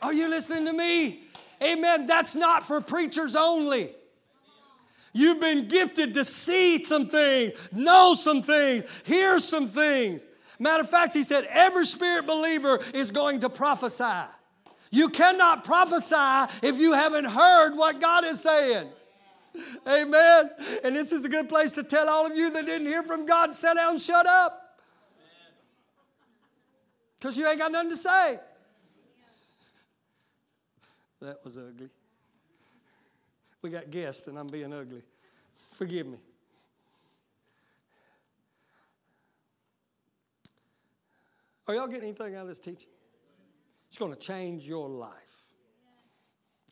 [0.00, 1.24] Are you listening to me?
[1.62, 2.06] Amen.
[2.06, 3.94] That's not for preachers only.
[5.14, 10.26] You've been gifted to see some things, know some things, hear some things.
[10.58, 14.28] Matter of fact, he said every spirit believer is going to prophesy.
[14.90, 18.88] You cannot prophesy if you haven't heard what God is saying.
[19.86, 20.50] Amen.
[20.84, 23.26] And this is a good place to tell all of you that didn't hear from
[23.26, 24.78] God, sit down, shut up.
[27.18, 28.38] Because you ain't got nothing to say.
[31.20, 31.88] That was ugly.
[33.60, 35.02] We got guests and I'm being ugly.
[35.70, 36.18] Forgive me.
[41.68, 42.90] Are y'all getting anything out of this teaching?
[43.86, 45.31] It's going to change your life.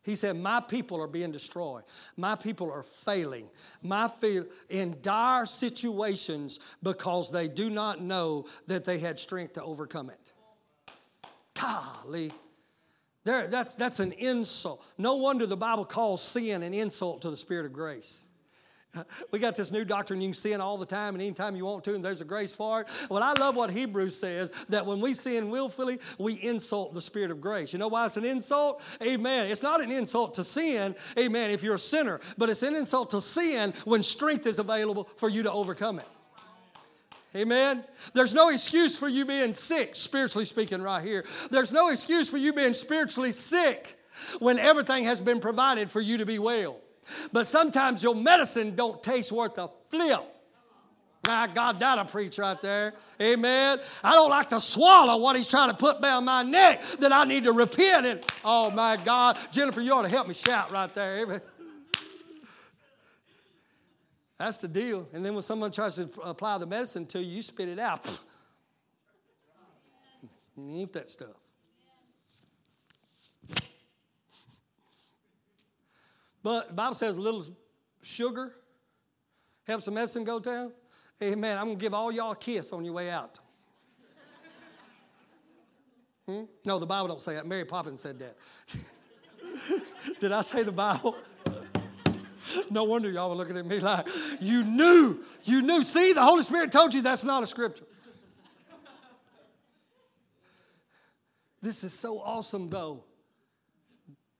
[0.03, 1.83] He said, My people are being destroyed.
[2.17, 3.49] My people are failing.
[3.83, 9.63] My feel in dire situations because they do not know that they had strength to
[9.63, 10.33] overcome it.
[11.53, 12.31] Golly.
[13.23, 14.83] There, that's, that's an insult.
[14.97, 18.30] No wonder the Bible calls sin an insult to the Spirit of grace.
[19.31, 21.83] We got this new doctrine you can sin all the time and anytime you want
[21.85, 22.89] to, and there's a grace for it.
[23.09, 27.31] Well, I love what Hebrews says that when we sin willfully, we insult the Spirit
[27.31, 27.71] of grace.
[27.71, 28.81] You know why it's an insult?
[29.01, 29.47] Amen.
[29.49, 33.11] It's not an insult to sin, amen, if you're a sinner, but it's an insult
[33.11, 36.07] to sin when strength is available for you to overcome it.
[37.33, 37.85] Amen.
[38.13, 41.23] There's no excuse for you being sick, spiritually speaking, right here.
[41.49, 43.97] There's no excuse for you being spiritually sick
[44.39, 46.81] when everything has been provided for you to be well.
[47.31, 50.21] But sometimes your medicine don't taste worth a flip.
[51.27, 52.93] My God, that'll preach right there.
[53.21, 53.79] Amen.
[54.03, 57.25] I don't like to swallow what he's trying to put down my neck that I
[57.25, 58.05] need to repent.
[58.07, 61.21] And oh my God, Jennifer, you ought to help me shout right there.
[61.23, 61.41] Amen.
[64.39, 65.07] That's the deal.
[65.13, 68.19] And then when someone tries to apply the medicine to you, you spit it out.
[70.57, 71.40] You that stuff.
[76.43, 77.45] But the Bible says a little
[78.01, 78.55] sugar
[79.65, 80.73] helps the medicine go down.
[81.21, 81.57] Amen.
[81.57, 83.39] I'm going to give all y'all a kiss on your way out.
[86.27, 86.43] Hmm?
[86.65, 87.45] No, the Bible don't say that.
[87.45, 88.35] Mary Poppins said that.
[90.19, 91.15] Did I say the Bible?
[92.69, 94.07] no wonder y'all were looking at me like,
[94.39, 95.83] you knew, you knew.
[95.83, 97.85] See, the Holy Spirit told you that's not a scripture.
[101.61, 103.03] This is so awesome, though.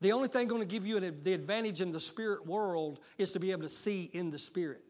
[0.01, 3.31] The only thing going to give you an, the advantage in the spirit world is
[3.33, 4.81] to be able to see in the spirit.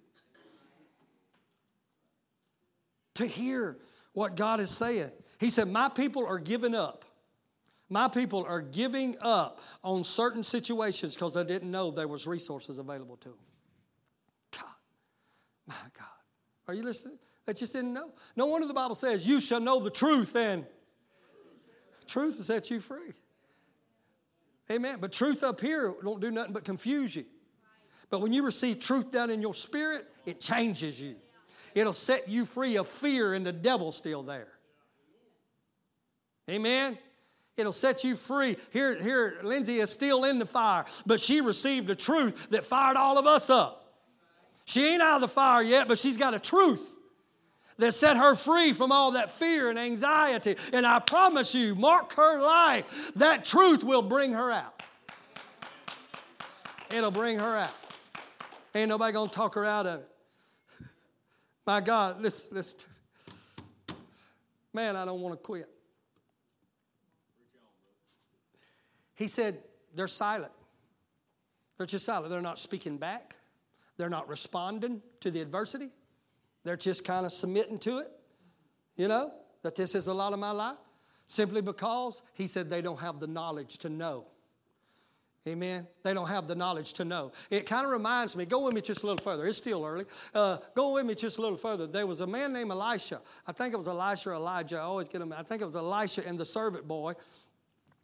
[3.16, 3.78] To hear
[4.14, 5.12] what God is saying.
[5.40, 7.04] He said, My people are giving up.
[7.90, 12.78] My people are giving up on certain situations because they didn't know there was resources
[12.78, 13.38] available to them.
[14.54, 14.64] God,
[15.68, 16.08] my God.
[16.70, 17.20] Are you listening?
[17.46, 18.14] They just didn't know.
[18.38, 20.66] No wonder the Bible says, You shall know the truth, and
[22.08, 23.12] truth will set you free.
[24.70, 24.98] Amen.
[25.02, 27.26] But truth up here don't do nothing but confuse you.
[28.10, 31.16] But when you receive truth down in your spirit, it changes you.
[31.74, 34.50] It'll set you free of fear and the devil's still there.
[36.50, 36.98] Amen.
[37.56, 38.58] It'll set you free.
[38.72, 42.98] Here, here, Lindsay is still in the fire, but she received a truth that fired
[42.98, 43.78] all of us up.
[44.66, 46.91] She ain't out of the fire yet, but she's got a truth
[47.78, 50.56] that set her free from all that fear and anxiety.
[50.74, 54.82] And I promise you, mark her life, that truth will bring her out.
[56.90, 57.74] It'll bring her out.
[58.76, 60.08] Ain't nobody gonna talk her out of it.
[61.66, 62.90] My God, listen, listen.
[64.74, 65.70] Man, I don't want to quit.
[69.16, 69.60] He said,
[69.94, 70.52] they're silent.
[71.78, 72.30] They're just silent.
[72.30, 73.36] They're not speaking back.
[73.98, 75.90] They're not responding to the adversity.
[76.64, 78.08] They're just kind of submitting to it,
[78.96, 79.34] you know,
[79.64, 80.78] that this is a lot of my life,
[81.28, 84.26] simply because he said they don't have the knowledge to know.
[85.48, 85.88] Amen.
[86.04, 87.32] They don't have the knowledge to know.
[87.50, 89.48] It kind of reminds me, go with me just a little further.
[89.48, 90.06] It's still early.
[90.36, 91.88] Uh, go with me just a little further.
[91.88, 93.22] There was a man named Elisha.
[93.48, 94.78] I think it was Elisha or Elijah.
[94.78, 95.34] I always get them.
[95.36, 97.14] I think it was Elisha and the servant boy.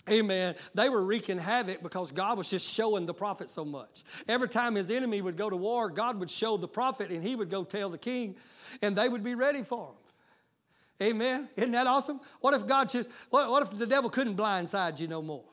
[0.10, 0.56] Amen.
[0.74, 4.04] They were wreaking havoc because God was just showing the prophet so much.
[4.28, 7.36] Every time his enemy would go to war, God would show the prophet and he
[7.36, 8.36] would go tell the king,
[8.82, 11.10] and they would be ready for him.
[11.10, 11.50] Amen.
[11.56, 12.20] Isn't that awesome?
[12.42, 15.44] What if God just, what, what if the devil couldn't blindside you no more?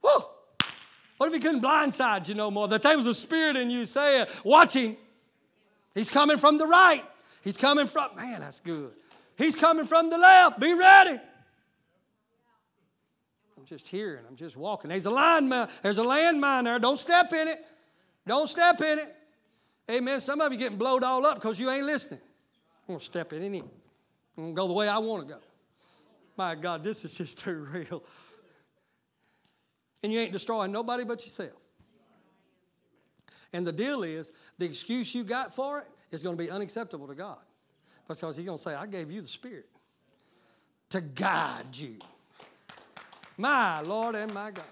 [0.00, 0.30] Whoa!
[1.18, 2.68] What if he couldn't blindside you no more?
[2.68, 4.96] That there was a spirit in you saying, watching,
[5.94, 7.02] he's coming from the right.
[7.42, 8.92] He's coming from, man, that's good.
[9.36, 10.60] He's coming from the left.
[10.60, 11.20] Be ready
[13.68, 14.88] just here and I'm just walking.
[14.88, 15.48] There's a line,
[15.82, 16.78] there's a landmine there.
[16.78, 17.64] Don't step in it.
[18.26, 19.14] Don't step in it.
[19.90, 20.20] Amen.
[20.20, 22.20] Some of you getting blowed all up because you ain't listening.
[22.88, 23.64] I'm to step in it.
[24.36, 25.40] I'm to go the way I want to go.
[26.36, 28.02] My God, this is just too real.
[30.02, 31.52] And you ain't destroying nobody but yourself.
[33.52, 37.08] And the deal is, the excuse you got for it is going to be unacceptable
[37.08, 37.38] to God.
[38.06, 39.66] Because He's going to say, I gave you the Spirit
[40.90, 41.98] to guide you.
[43.38, 44.64] My Lord and my God.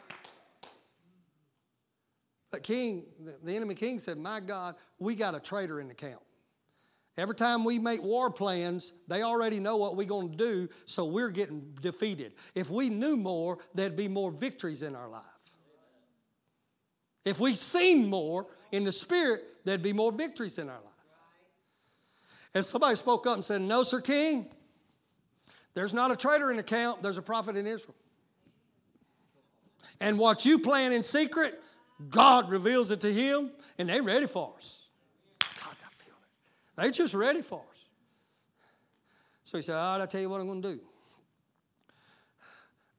[2.51, 3.05] The king,
[3.45, 6.21] the enemy king said, My God, we got a traitor in the camp.
[7.17, 11.07] Every time we make war plans, they already know what we're going to do, so
[11.07, 12.35] we're getting defeated.
[12.55, 15.23] If we knew more, there'd be more victories in our life.
[17.25, 20.93] If we seen more in the spirit, there'd be more victories in our life.
[22.55, 24.47] And somebody spoke up and said, No, sir, king,
[25.75, 27.95] there's not a traitor in the camp, there's a prophet in Israel.
[30.01, 31.63] And what you plan in secret,
[32.11, 34.89] God reveals it to him, and they're ready for us.
[35.41, 36.77] God, I feel it.
[36.77, 37.85] They're just ready for us.
[39.45, 40.81] So he said, All right, I'll tell you what I'm going to do.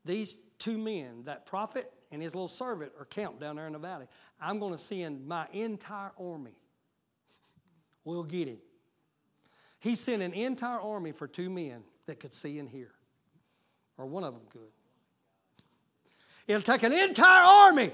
[0.05, 3.79] These two men, that prophet and his little servant, are camped down there in the
[3.79, 4.07] valley.
[4.41, 6.55] I'm going to send my entire army.
[8.05, 8.59] We'll get him.
[9.79, 12.91] He sent an entire army for two men that could see and hear,
[13.97, 14.71] or one of them could.
[16.47, 17.91] It'll take an entire army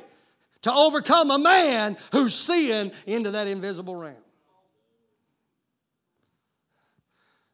[0.62, 4.16] to overcome a man who's seeing into that invisible realm.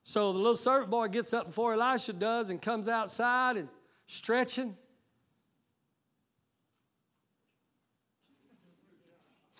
[0.03, 3.69] So the little servant boy gets up before Elisha does and comes outside and
[4.07, 4.75] stretching.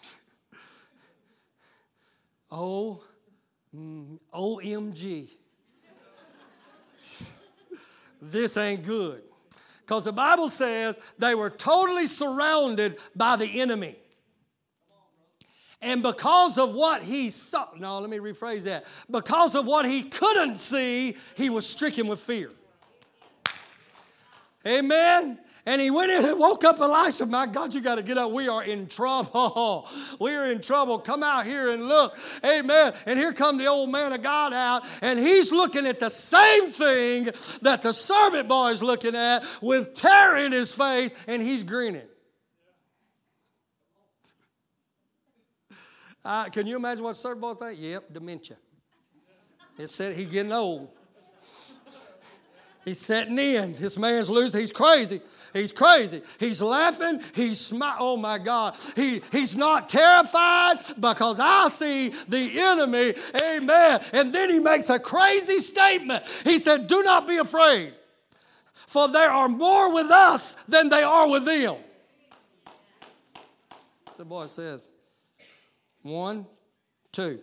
[2.52, 3.04] oh,
[3.76, 4.18] mm,
[8.22, 9.22] this ain't good.
[9.90, 13.96] Because the Bible says they were totally surrounded by the enemy.
[15.82, 18.86] And because of what he saw, no, let me rephrase that.
[19.10, 22.52] Because of what he couldn't see, he was stricken with fear.
[24.64, 25.40] Amen.
[25.66, 27.26] And he went in and woke up Elisha.
[27.26, 28.32] My God, you got to get up.
[28.32, 29.88] We are in trouble.
[30.20, 31.00] We are in trouble.
[31.00, 32.18] Come out here and look.
[32.44, 32.94] Amen.
[33.06, 36.68] And here come the old man of God out, and he's looking at the same
[36.70, 37.26] thing
[37.62, 42.08] that the servant boy is looking at with terror in his face, and he's grinning.
[46.24, 47.80] Uh, can you imagine what servant boy think?
[47.82, 48.58] Yep, dementia.
[49.78, 50.90] It said he's getting old.
[52.84, 53.74] He's setting in.
[53.76, 54.60] This man's losing.
[54.60, 55.22] He's crazy.
[55.54, 56.22] He's crazy.
[56.40, 57.22] He's laughing.
[57.34, 57.98] He's smiling.
[58.00, 58.76] Oh my God.
[58.96, 63.14] He, he's not terrified because I see the enemy.
[63.36, 64.00] Amen.
[64.14, 66.24] And then he makes a crazy statement.
[66.44, 67.94] He said, Do not be afraid,
[68.74, 71.78] for there are more with us than they are with them.
[74.18, 74.90] The boy says,
[76.02, 76.46] One,
[77.12, 77.40] two.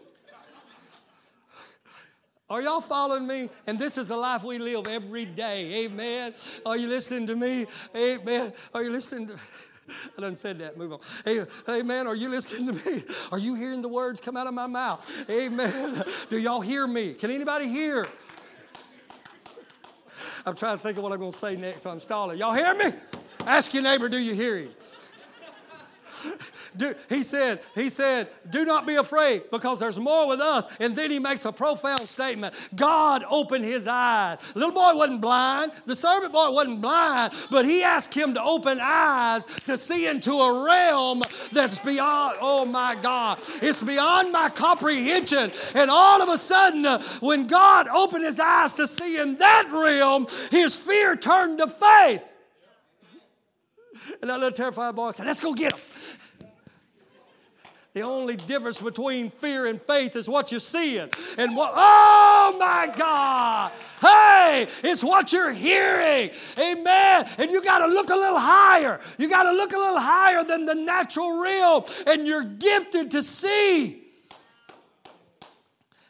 [2.49, 3.51] Are y'all following me?
[3.67, 5.87] And this is the life we live every day.
[5.87, 6.33] Amen.
[6.65, 7.67] Are you listening to me?
[7.95, 8.53] Amen.
[8.73, 9.37] Are you listening to
[10.19, 10.77] I done said that.
[10.77, 10.99] Move on.
[11.25, 12.07] Hey, amen.
[12.07, 13.05] Are you listening to me?
[13.31, 15.31] Are you hearing the words come out of my mouth?
[15.31, 16.03] Amen.
[16.31, 17.15] Do y'all hear me?
[17.15, 18.07] Can anybody hear?
[20.45, 22.39] I'm trying to think of what I'm going to say next, so I'm stalling.
[22.39, 22.97] Y'all hear me?
[23.47, 24.71] Ask your neighbor, do you hear him?
[26.77, 30.67] Do, he said, he said, do not be afraid because there's more with us.
[30.81, 32.55] And then he makes a profound statement.
[32.75, 34.39] God opened his eyes.
[34.55, 35.73] Little boy wasn't blind.
[35.87, 40.33] The servant boy wasn't blind, but he asked him to open eyes to see into
[40.33, 41.23] a realm
[41.53, 45.51] that's beyond, oh my God, it's beyond my comprehension.
[45.75, 46.85] And all of a sudden,
[47.21, 52.33] when God opened his eyes to see in that realm, his fear turned to faith.
[54.21, 55.81] And that little terrified boy said, Let's go get him.
[57.97, 61.09] The only difference between fear and faith is what you're seeing.
[61.39, 63.73] And what, oh my God.
[64.03, 66.29] Hey, it's what you're hearing.
[66.59, 67.27] Amen.
[67.39, 69.01] And you got to look a little higher.
[69.17, 71.85] You got to look a little higher than the natural realm.
[72.07, 74.03] And you're gifted to see.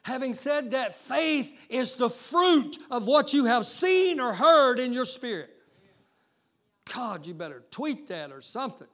[0.02, 4.92] Having said that, faith is the fruit of what you have seen or heard in
[4.92, 5.50] your spirit.
[6.92, 8.88] God, you better tweet that or something.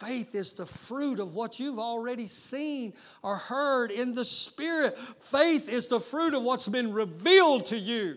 [0.00, 4.98] Faith is the fruit of what you've already seen or heard in the Spirit.
[4.98, 8.16] Faith is the fruit of what's been revealed to you.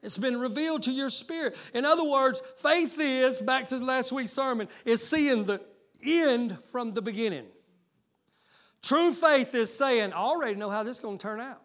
[0.00, 1.58] It's been revealed to your spirit.
[1.74, 5.60] In other words, faith is, back to last week's sermon, is seeing the
[6.04, 7.46] end from the beginning.
[8.80, 11.60] True faith is saying, I already know how this is going to turn out.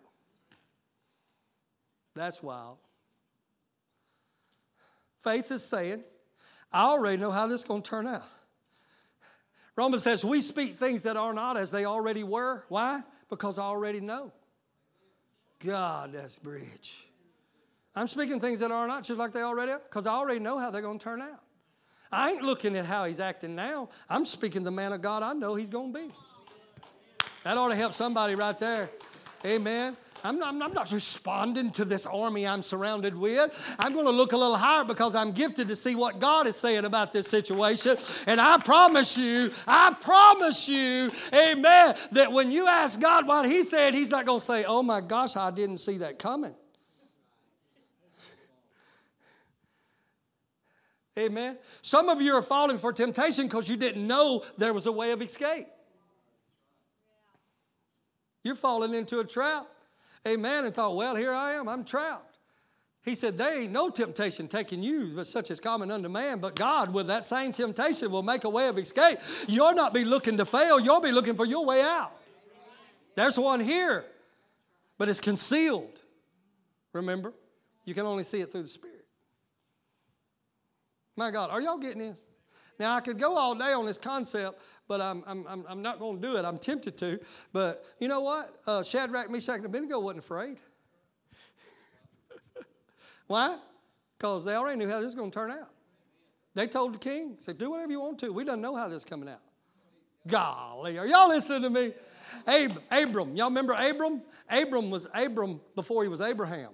[2.15, 2.77] That's wild.
[5.21, 6.03] Faith is saying,
[6.73, 8.23] I already know how this is going to turn out.
[9.75, 12.63] Romans says, We speak things that are not as they already were.
[12.67, 13.01] Why?
[13.29, 14.31] Because I already know.
[15.59, 17.07] God, that's bridge.
[17.95, 20.57] I'm speaking things that are not just like they already are because I already know
[20.57, 21.39] how they're going to turn out.
[22.11, 23.89] I ain't looking at how he's acting now.
[24.09, 26.11] I'm speaking the man of God I know he's going to be.
[27.43, 28.89] That ought to help somebody right there.
[29.45, 29.97] Amen.
[30.25, 33.75] I'm not, I'm not, responding to this army I'm surrounded with.
[33.77, 36.55] I'm going to look a little higher because I'm gifted to see what God is
[36.55, 37.97] saying about this situation.
[38.25, 43.63] And I promise you, I promise you, amen, that when you ask God what He
[43.63, 46.55] said, He's not going to say, oh my gosh, I didn't see that coming.
[51.19, 51.57] Amen.
[51.81, 55.11] Some of you are falling for temptation because you didn't know there was a way
[55.11, 55.67] of escape.
[58.43, 59.67] You're falling into a trap.
[60.27, 60.65] Amen.
[60.65, 62.33] And thought, well, here I am, I'm trapped.
[63.03, 66.39] He said, There ain't no temptation taking you, but such as common unto man.
[66.39, 69.19] But God, with that same temptation, will make a way of escape.
[69.47, 72.13] You'll not be looking to fail, you'll be looking for your way out.
[73.15, 74.05] There's one here,
[74.97, 75.99] but it's concealed.
[76.93, 77.33] Remember,
[77.85, 79.05] you can only see it through the Spirit.
[81.15, 82.25] My God, are y'all getting this?
[82.79, 86.21] Now, I could go all day on this concept, but I'm, I'm, I'm not going
[86.21, 86.45] to do it.
[86.45, 87.19] I'm tempted to.
[87.51, 88.57] But you know what?
[88.67, 90.59] Uh, Shadrach, Meshach, and Abednego wasn't afraid.
[93.27, 93.57] Why?
[94.17, 95.69] Because they already knew how this was going to turn out.
[96.55, 98.31] They told the king, said, do whatever you want to.
[98.31, 99.41] We don't know how this is coming out.
[100.27, 101.93] Golly, are y'all listening to me?
[102.47, 104.21] Ab- Abram, y'all remember Abram?
[104.49, 106.71] Abram was Abram before he was Abraham.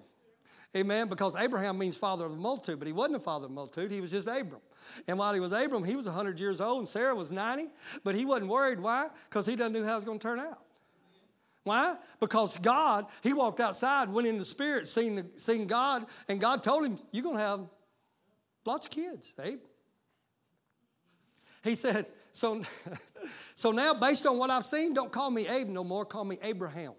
[0.78, 1.08] Amen.
[1.08, 3.92] Because Abraham means father of a multitude, but he wasn't a father of a multitude.
[3.92, 4.62] He was just Abram.
[5.08, 7.68] And while he was Abram, he was 100 years old and Sarah was 90,
[8.04, 8.80] but he wasn't worried.
[8.80, 9.10] Why?
[9.30, 10.60] Because he doesn't know how it's going to turn out.
[11.64, 11.96] Why?
[12.20, 16.64] Because God, he walked outside, went in the spirit, seen, the, seen God, and God
[16.64, 17.62] told him, You're going to have
[18.66, 19.60] lots of kids, Abe.
[21.64, 22.62] He said, so,
[23.56, 26.38] so now, based on what I've seen, don't call me Abe no more, call me
[26.42, 26.94] Abraham.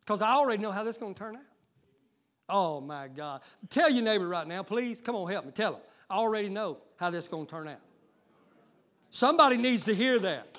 [0.00, 1.42] Because I already know how this is going to turn out.
[2.48, 3.42] Oh my God.
[3.70, 5.00] Tell your neighbor right now, please.
[5.00, 5.52] Come on, help me.
[5.52, 5.80] Tell them.
[6.10, 7.80] I already know how this is going to turn out.
[9.10, 10.51] Somebody needs to hear that.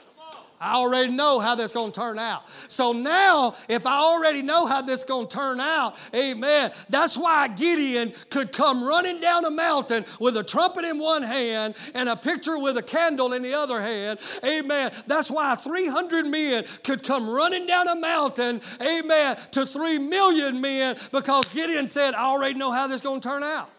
[0.64, 2.44] I already know how that's going to turn out.
[2.70, 7.18] So now, if I already know how this is going to turn out, amen, that's
[7.18, 12.08] why Gideon could come running down a mountain with a trumpet in one hand and
[12.08, 14.20] a picture with a candle in the other hand.
[14.46, 14.92] Amen.
[15.06, 20.96] That's why 300 men could come running down a mountain, amen, to 3 million men
[21.12, 23.70] because Gideon said, I already know how this is going to turn out.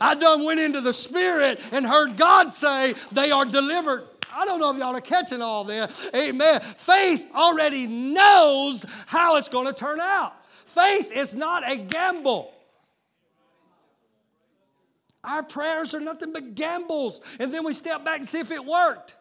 [0.00, 4.60] I done went into the spirit and heard God say they are delivered I don't
[4.60, 6.10] know if y'all are catching all this.
[6.14, 6.60] Amen.
[6.60, 10.34] Faith already knows how it's going to turn out.
[10.64, 12.52] Faith is not a gamble.
[15.24, 18.64] Our prayers are nothing but gambles, and then we step back and see if it
[18.64, 19.16] worked.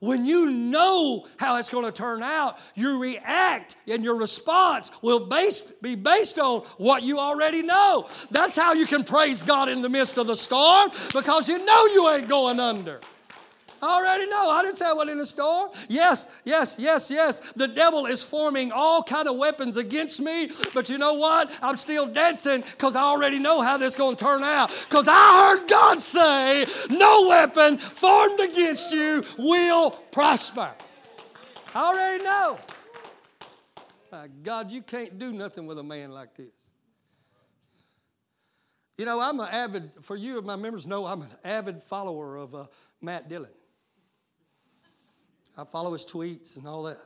[0.00, 5.26] When you know how it's going to turn out, you react and your response will
[5.26, 8.08] based, be based on what you already know.
[8.30, 11.86] That's how you can praise God in the midst of the storm because you know
[11.86, 13.00] you ain't going under.
[13.82, 14.50] I already know.
[14.50, 15.70] I didn't say I went in the store.
[15.88, 17.52] Yes, yes, yes, yes.
[17.52, 20.50] The devil is forming all kind of weapons against me.
[20.74, 21.58] But you know what?
[21.62, 24.70] I'm still dancing because I already know how this is going to turn out.
[24.88, 30.70] Because I heard God say, no weapon formed against you will prosper.
[31.74, 32.58] I already know.
[34.12, 36.50] My God, you can't do nothing with a man like this.
[38.98, 42.54] You know, I'm an avid, for you, my members know, I'm an avid follower of
[42.54, 42.66] uh,
[43.00, 43.50] Matt Dillon.
[45.60, 46.96] I follow his tweets and all that.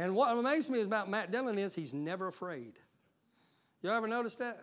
[0.00, 2.72] And what amazes me about Matt Dillon is he's never afraid.
[3.80, 4.60] You ever notice that?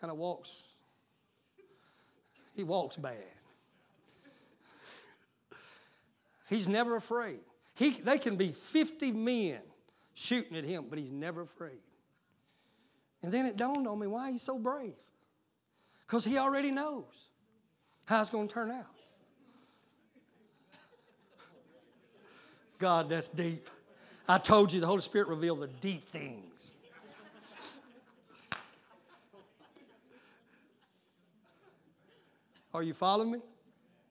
[0.00, 0.68] Kind of walks,
[2.54, 3.16] he walks bad.
[6.48, 7.40] He's never afraid.
[7.74, 9.60] He, they can be 50 men
[10.14, 11.80] shooting at him, but he's never afraid.
[13.22, 14.94] And then it dawned on me why he's so brave.
[16.02, 17.30] Because he already knows
[18.04, 19.01] how it's going to turn out.
[22.82, 23.70] God, that's deep.
[24.28, 26.78] I told you the Holy Spirit revealed the deep things.
[32.74, 33.38] Are you following me?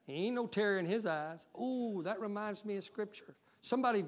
[0.08, 1.48] He ain't no terror in his eyes.
[1.54, 3.36] Oh, that reminds me of Scripture.
[3.60, 4.06] Somebody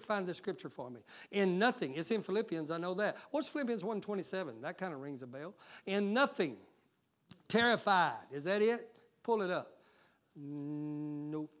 [0.00, 0.98] find the scripture for me.
[1.30, 3.16] In nothing, it's in Philippians, I know that.
[3.30, 4.62] What's Philippians 1.27?
[4.62, 5.54] That kind of rings a bell.
[5.84, 6.56] In nothing,
[7.46, 8.16] terrified.
[8.32, 8.80] Is that it?
[9.22, 9.76] Pull it up.
[10.34, 11.55] Nope.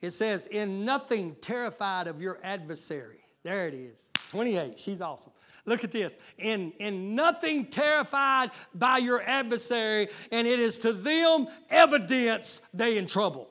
[0.00, 3.20] It says, In nothing terrified of your adversary.
[3.42, 4.10] There it is.
[4.30, 4.78] 28.
[4.78, 5.32] She's awesome.
[5.64, 6.16] Look at this.
[6.38, 13.06] In, in nothing terrified by your adversary, and it is to them evidence they in
[13.06, 13.48] trouble.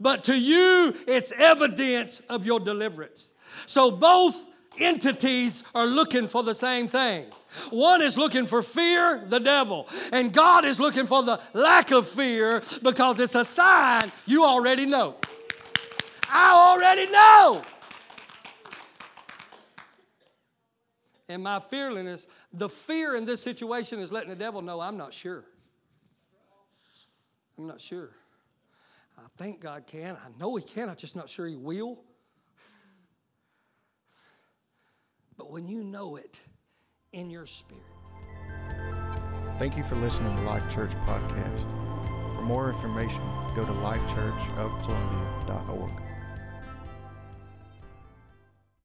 [0.00, 3.32] But to you, it's evidence of your deliverance.
[3.66, 4.48] So both
[4.78, 7.26] entities are looking for the same thing.
[7.70, 12.06] One is looking for fear, the devil, and God is looking for the lack of
[12.06, 15.16] fear because it's a sign you already know.
[16.28, 17.62] I already know.
[21.28, 25.12] And my fearlessness, the fear in this situation is letting the devil know I'm not
[25.12, 25.44] sure.
[27.58, 28.10] I'm not sure.
[29.18, 30.16] I think God can.
[30.16, 30.88] I know He can.
[30.88, 32.00] I'm just not sure He will.
[35.36, 36.40] But when you know it
[37.12, 37.82] in your spirit.
[39.58, 41.64] Thank you for listening to Life Church Podcast.
[42.34, 43.22] For more information,
[43.54, 46.05] go to lifechurchofcolumbia.org.